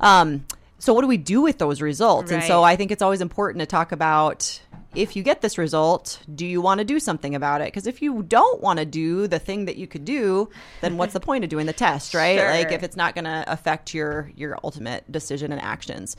Um, 0.00 0.44
so 0.78 0.94
what 0.94 1.02
do 1.02 1.08
we 1.08 1.16
do 1.16 1.40
with 1.40 1.58
those 1.58 1.82
results? 1.82 2.30
Right. 2.30 2.38
And 2.38 2.46
so 2.46 2.62
I 2.62 2.76
think 2.76 2.90
it's 2.90 3.02
always 3.02 3.20
important 3.20 3.60
to 3.60 3.66
talk 3.66 3.92
about 3.92 4.60
if 4.94 5.16
you 5.16 5.22
get 5.22 5.42
this 5.42 5.58
result, 5.58 6.20
do 6.34 6.46
you 6.46 6.60
want 6.60 6.78
to 6.78 6.84
do 6.84 6.98
something 6.98 7.34
about 7.34 7.60
it? 7.60 7.66
Because 7.66 7.86
if 7.86 8.00
you 8.00 8.22
don't 8.22 8.60
want 8.62 8.78
to 8.78 8.84
do 8.84 9.26
the 9.26 9.38
thing 9.38 9.66
that 9.66 9.76
you 9.76 9.86
could 9.86 10.04
do, 10.04 10.48
then 10.80 10.96
what's 10.96 11.12
the 11.12 11.20
point 11.20 11.44
of 11.44 11.50
doing 11.50 11.66
the 11.66 11.72
test, 11.72 12.14
right? 12.14 12.38
Sure. 12.38 12.50
Like 12.50 12.72
if 12.72 12.82
it's 12.82 12.96
not 12.96 13.14
going 13.14 13.26
to 13.26 13.44
affect 13.46 13.92
your 13.92 14.30
your 14.36 14.58
ultimate 14.64 15.10
decision 15.10 15.52
and 15.52 15.60
actions. 15.60 16.16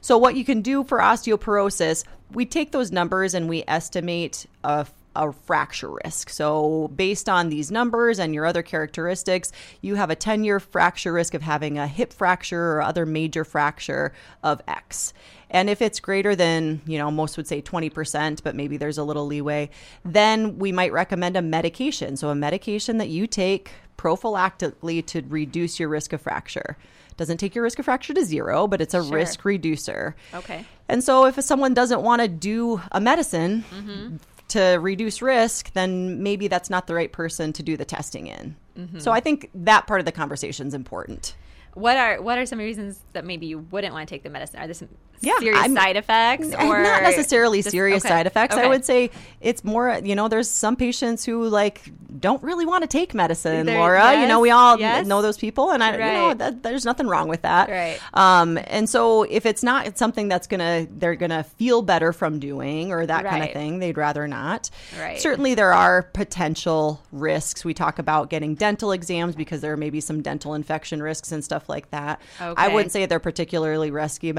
So 0.00 0.18
what 0.18 0.34
you 0.34 0.44
can 0.44 0.62
do 0.62 0.84
for 0.84 0.98
osteoporosis, 0.98 2.04
we 2.32 2.44
take 2.44 2.72
those 2.72 2.90
numbers 2.90 3.34
and 3.34 3.48
we 3.48 3.64
estimate 3.68 4.46
a 4.64 4.86
a 5.18 5.32
fracture 5.32 5.90
risk. 6.04 6.30
So, 6.30 6.88
based 6.94 7.28
on 7.28 7.48
these 7.48 7.70
numbers 7.70 8.18
and 8.18 8.32
your 8.32 8.46
other 8.46 8.62
characteristics, 8.62 9.50
you 9.80 9.96
have 9.96 10.10
a 10.10 10.14
10 10.14 10.44
year 10.44 10.60
fracture 10.60 11.12
risk 11.12 11.34
of 11.34 11.42
having 11.42 11.76
a 11.76 11.88
hip 11.88 12.12
fracture 12.12 12.72
or 12.72 12.82
other 12.82 13.04
major 13.04 13.44
fracture 13.44 14.12
of 14.42 14.62
X. 14.68 15.12
And 15.50 15.68
if 15.68 15.82
it's 15.82 15.98
greater 15.98 16.36
than, 16.36 16.82
you 16.86 16.98
know, 16.98 17.10
most 17.10 17.36
would 17.36 17.48
say 17.48 17.60
20%, 17.60 18.42
but 18.42 18.54
maybe 18.54 18.76
there's 18.76 18.98
a 18.98 19.04
little 19.04 19.26
leeway, 19.26 19.70
then 20.04 20.58
we 20.58 20.72
might 20.72 20.92
recommend 20.92 21.36
a 21.36 21.42
medication. 21.42 22.16
So, 22.16 22.28
a 22.28 22.34
medication 22.34 22.98
that 22.98 23.08
you 23.08 23.26
take 23.26 23.72
prophylactically 23.98 25.04
to 25.06 25.22
reduce 25.28 25.80
your 25.80 25.88
risk 25.88 26.12
of 26.12 26.20
fracture. 26.20 26.76
Doesn't 27.16 27.38
take 27.38 27.56
your 27.56 27.64
risk 27.64 27.80
of 27.80 27.86
fracture 27.86 28.14
to 28.14 28.24
zero, 28.24 28.68
but 28.68 28.80
it's 28.80 28.94
a 28.94 29.02
sure. 29.02 29.12
risk 29.12 29.44
reducer. 29.44 30.14
Okay. 30.32 30.64
And 30.88 31.02
so, 31.02 31.26
if 31.26 31.42
someone 31.42 31.74
doesn't 31.74 32.02
want 32.02 32.22
to 32.22 32.28
do 32.28 32.80
a 32.92 33.00
medicine, 33.00 33.64
mm-hmm 33.74 34.16
to 34.48 34.78
reduce 34.80 35.20
risk, 35.20 35.72
then 35.72 36.22
maybe 36.22 36.48
that's 36.48 36.70
not 36.70 36.86
the 36.86 36.94
right 36.94 37.12
person 37.12 37.52
to 37.52 37.62
do 37.62 37.76
the 37.76 37.84
testing 37.84 38.26
in. 38.26 38.56
Mm-hmm. 38.78 38.98
So 38.98 39.12
I 39.12 39.20
think 39.20 39.50
that 39.54 39.86
part 39.86 40.00
of 40.00 40.06
the 40.06 40.12
conversation 40.12 40.66
is 40.66 40.74
important. 40.74 41.34
What 41.74 41.96
are 41.96 42.20
what 42.22 42.38
are 42.38 42.46
some 42.46 42.58
reasons 42.58 43.00
that 43.12 43.24
maybe 43.24 43.46
you 43.46 43.58
wouldn't 43.70 43.92
want 43.92 44.08
to 44.08 44.14
take 44.14 44.22
the 44.22 44.30
medicine? 44.30 44.58
Are 44.60 44.66
there 44.66 44.74
some 44.74 44.88
yeah, 45.20 45.38
serious 45.38 45.62
I'm, 45.62 45.74
side 45.74 45.96
effects 45.96 46.46
or 46.60 46.82
not 46.82 47.02
necessarily 47.02 47.58
just, 47.58 47.70
serious 47.70 48.04
okay. 48.04 48.08
side 48.08 48.26
effects? 48.26 48.54
Okay. 48.54 48.64
I 48.64 48.68
would 48.68 48.84
say 48.84 49.10
it's 49.40 49.64
more. 49.64 50.00
You 50.02 50.14
know, 50.14 50.28
there's 50.28 50.50
some 50.50 50.76
patients 50.76 51.24
who 51.24 51.48
like 51.48 51.90
don't 52.18 52.42
really 52.42 52.66
want 52.66 52.82
to 52.82 52.88
take 52.88 53.14
medicine. 53.14 53.66
There, 53.66 53.78
Laura, 53.78 53.98
yes, 53.98 54.22
you 54.22 54.28
know, 54.28 54.40
we 54.40 54.50
all 54.50 54.78
yes. 54.78 55.06
know 55.06 55.22
those 55.22 55.38
people, 55.38 55.70
and 55.70 55.82
I, 55.82 55.90
right. 55.90 55.98
you 55.98 56.12
know, 56.12 56.34
that, 56.34 56.62
there's 56.62 56.84
nothing 56.84 57.06
wrong 57.06 57.28
with 57.28 57.42
that. 57.42 57.70
Right. 57.70 57.98
Um, 58.14 58.58
and 58.66 58.88
so 58.88 59.22
if 59.22 59.46
it's 59.46 59.62
not 59.62 59.86
it's 59.86 59.98
something 59.98 60.28
that's 60.28 60.46
gonna 60.46 60.86
they're 60.90 61.16
gonna 61.16 61.44
feel 61.44 61.82
better 61.82 62.12
from 62.12 62.38
doing 62.38 62.92
or 62.92 63.06
that 63.06 63.24
right. 63.24 63.30
kind 63.30 63.44
of 63.44 63.52
thing, 63.52 63.78
they'd 63.78 63.96
rather 63.96 64.28
not. 64.28 64.70
Right. 64.98 65.20
Certainly, 65.20 65.54
there 65.54 65.72
are 65.72 66.02
potential 66.02 67.02
risks. 67.12 67.64
We 67.64 67.74
talk 67.74 67.98
about 67.98 68.30
getting 68.30 68.54
dental 68.54 68.92
exams 68.92 69.34
because 69.34 69.60
there 69.60 69.76
may 69.76 69.90
be 69.90 70.00
some 70.00 70.22
dental 70.22 70.54
infection 70.54 71.02
risks 71.02 71.32
and 71.32 71.44
stuff 71.44 71.68
like 71.68 71.90
that. 71.90 72.20
Okay. 72.40 72.54
I 72.56 72.68
wouldn't 72.68 72.92
say 72.92 73.06
they're 73.06 73.18
particularly 73.20 73.90
risky 73.90 74.18
rescue 74.18 74.32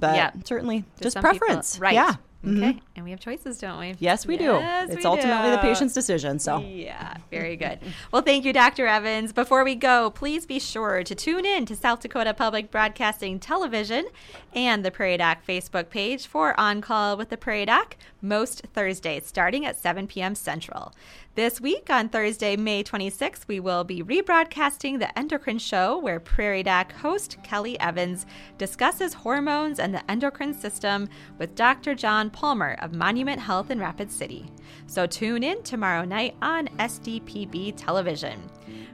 but 0.00 0.16
yeah. 0.16 0.30
certainly 0.44 0.84
just, 1.00 1.14
just 1.14 1.20
preference. 1.20 1.74
People, 1.74 1.82
right. 1.84 1.94
Yeah. 1.94 2.14
Okay. 2.44 2.50
Mm-hmm. 2.50 2.78
And 2.96 3.04
we 3.04 3.12
have 3.12 3.20
choices, 3.20 3.58
don't 3.58 3.78
we? 3.78 3.94
Yes, 4.00 4.26
we 4.26 4.36
yes, 4.36 4.88
do. 4.88 4.94
It's 4.94 5.04
we 5.04 5.08
ultimately 5.08 5.50
do. 5.50 5.56
the 5.56 5.62
patient's 5.62 5.94
decision. 5.94 6.40
So, 6.40 6.58
yeah, 6.58 7.16
very 7.30 7.54
good. 7.54 7.78
well, 8.10 8.22
thank 8.22 8.44
you, 8.44 8.52
Dr. 8.52 8.86
Evans. 8.88 9.32
Before 9.32 9.62
we 9.62 9.76
go, 9.76 10.10
please 10.10 10.44
be 10.44 10.58
sure 10.58 11.04
to 11.04 11.14
tune 11.14 11.46
in 11.46 11.66
to 11.66 11.76
South 11.76 12.00
Dakota 12.00 12.34
Public 12.34 12.72
Broadcasting 12.72 13.38
Television 13.38 14.06
and 14.54 14.84
the 14.84 14.90
Prairie 14.90 15.18
Doc 15.18 15.38
Facebook 15.46 15.88
page 15.88 16.26
for 16.26 16.58
On 16.58 16.80
Call 16.80 17.16
with 17.16 17.28
the 17.28 17.36
Prairie 17.36 17.66
Doc 17.66 17.96
most 18.20 18.62
Thursdays 18.74 19.26
starting 19.26 19.64
at 19.64 19.78
7 19.78 20.08
p.m. 20.08 20.34
Central. 20.34 20.92
This 21.34 21.62
week 21.62 21.88
on 21.88 22.10
Thursday, 22.10 22.56
May 22.56 22.84
26th, 22.84 23.48
we 23.48 23.58
will 23.58 23.84
be 23.84 24.02
rebroadcasting 24.02 24.98
the 24.98 25.18
Endocrine 25.18 25.58
Show 25.58 25.96
where 25.96 26.20
Prairie 26.20 26.62
Doc 26.62 26.92
host 26.92 27.38
Kelly 27.42 27.80
Evans 27.80 28.26
discusses 28.58 29.14
hormones 29.14 29.78
and 29.78 29.94
the 29.94 30.10
endocrine 30.10 30.52
system 30.52 31.08
with 31.38 31.54
Dr. 31.54 31.94
John 31.94 32.28
Palmer 32.28 32.76
of 32.82 32.92
Monument 32.92 33.40
Health 33.40 33.70
in 33.70 33.80
Rapid 33.80 34.12
City. 34.12 34.50
So 34.86 35.06
tune 35.06 35.42
in 35.42 35.62
tomorrow 35.62 36.04
night 36.04 36.36
on 36.42 36.68
SDPB 36.78 37.74
television. 37.76 38.50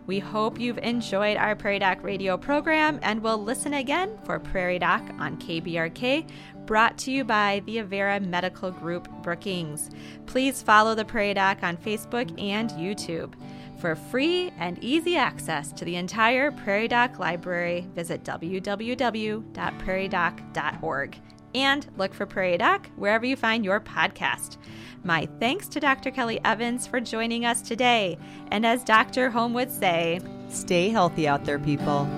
We 0.07 0.19
hope 0.19 0.59
you've 0.59 0.79
enjoyed 0.79 1.37
our 1.37 1.55
Prairie 1.55 1.79
Doc 1.79 2.03
radio 2.03 2.39
program 2.39 2.99
and 3.03 3.23
will 3.23 3.37
listen 3.37 3.75
again 3.75 4.19
for 4.25 4.39
Prairie 4.39 4.79
Doc 4.79 5.03
on 5.19 5.37
KBRK, 5.37 6.27
brought 6.65 6.97
to 6.99 7.13
you 7.13 7.25
by 7.25 7.63
the 7.67 7.77
Avera 7.77 8.25
Medical 8.25 8.71
Group 8.71 9.07
Brookings. 9.23 9.91
Please 10.27 10.63
follow 10.63 10.95
the 10.95 11.05
Prairie 11.05 11.35
Doc 11.35 11.59
on 11.63 11.77
Facebook 11.77 12.41
and 12.41 12.71
YouTube. 12.71 13.35
For 13.79 13.95
free 13.95 14.51
and 14.59 14.83
easy 14.83 15.17
access 15.17 15.71
to 15.73 15.85
the 15.85 15.97
entire 15.97 16.51
Prairie 16.51 16.89
Doc 16.89 17.19
library, 17.19 17.87
visit 17.95 18.25
www.prairiedoc.org 18.25 21.17
and 21.55 21.87
look 21.97 22.15
for 22.15 22.27
Prairie 22.27 22.59
Doc 22.59 22.89
wherever 22.97 23.25
you 23.27 23.37
find 23.37 23.65
your 23.65 23.81
podcast. 23.81 24.57
My 25.05 25.29
thanks 25.39 25.69
to 25.69 25.81
Dr. 25.81 26.11
Kelly 26.11 26.41
Evans 26.45 26.87
for 26.87 27.01
joining 27.01 27.45
us 27.45 27.63
today. 27.63 28.19
And 28.51 28.67
as 28.67 28.85
Dr. 28.85 29.31
Holm 29.31 29.55
would 29.55 29.71
say, 29.71 30.21
stay 30.49 30.89
healthy 30.91 31.29
out 31.29 31.45
there, 31.45 31.59
people. 31.59 32.09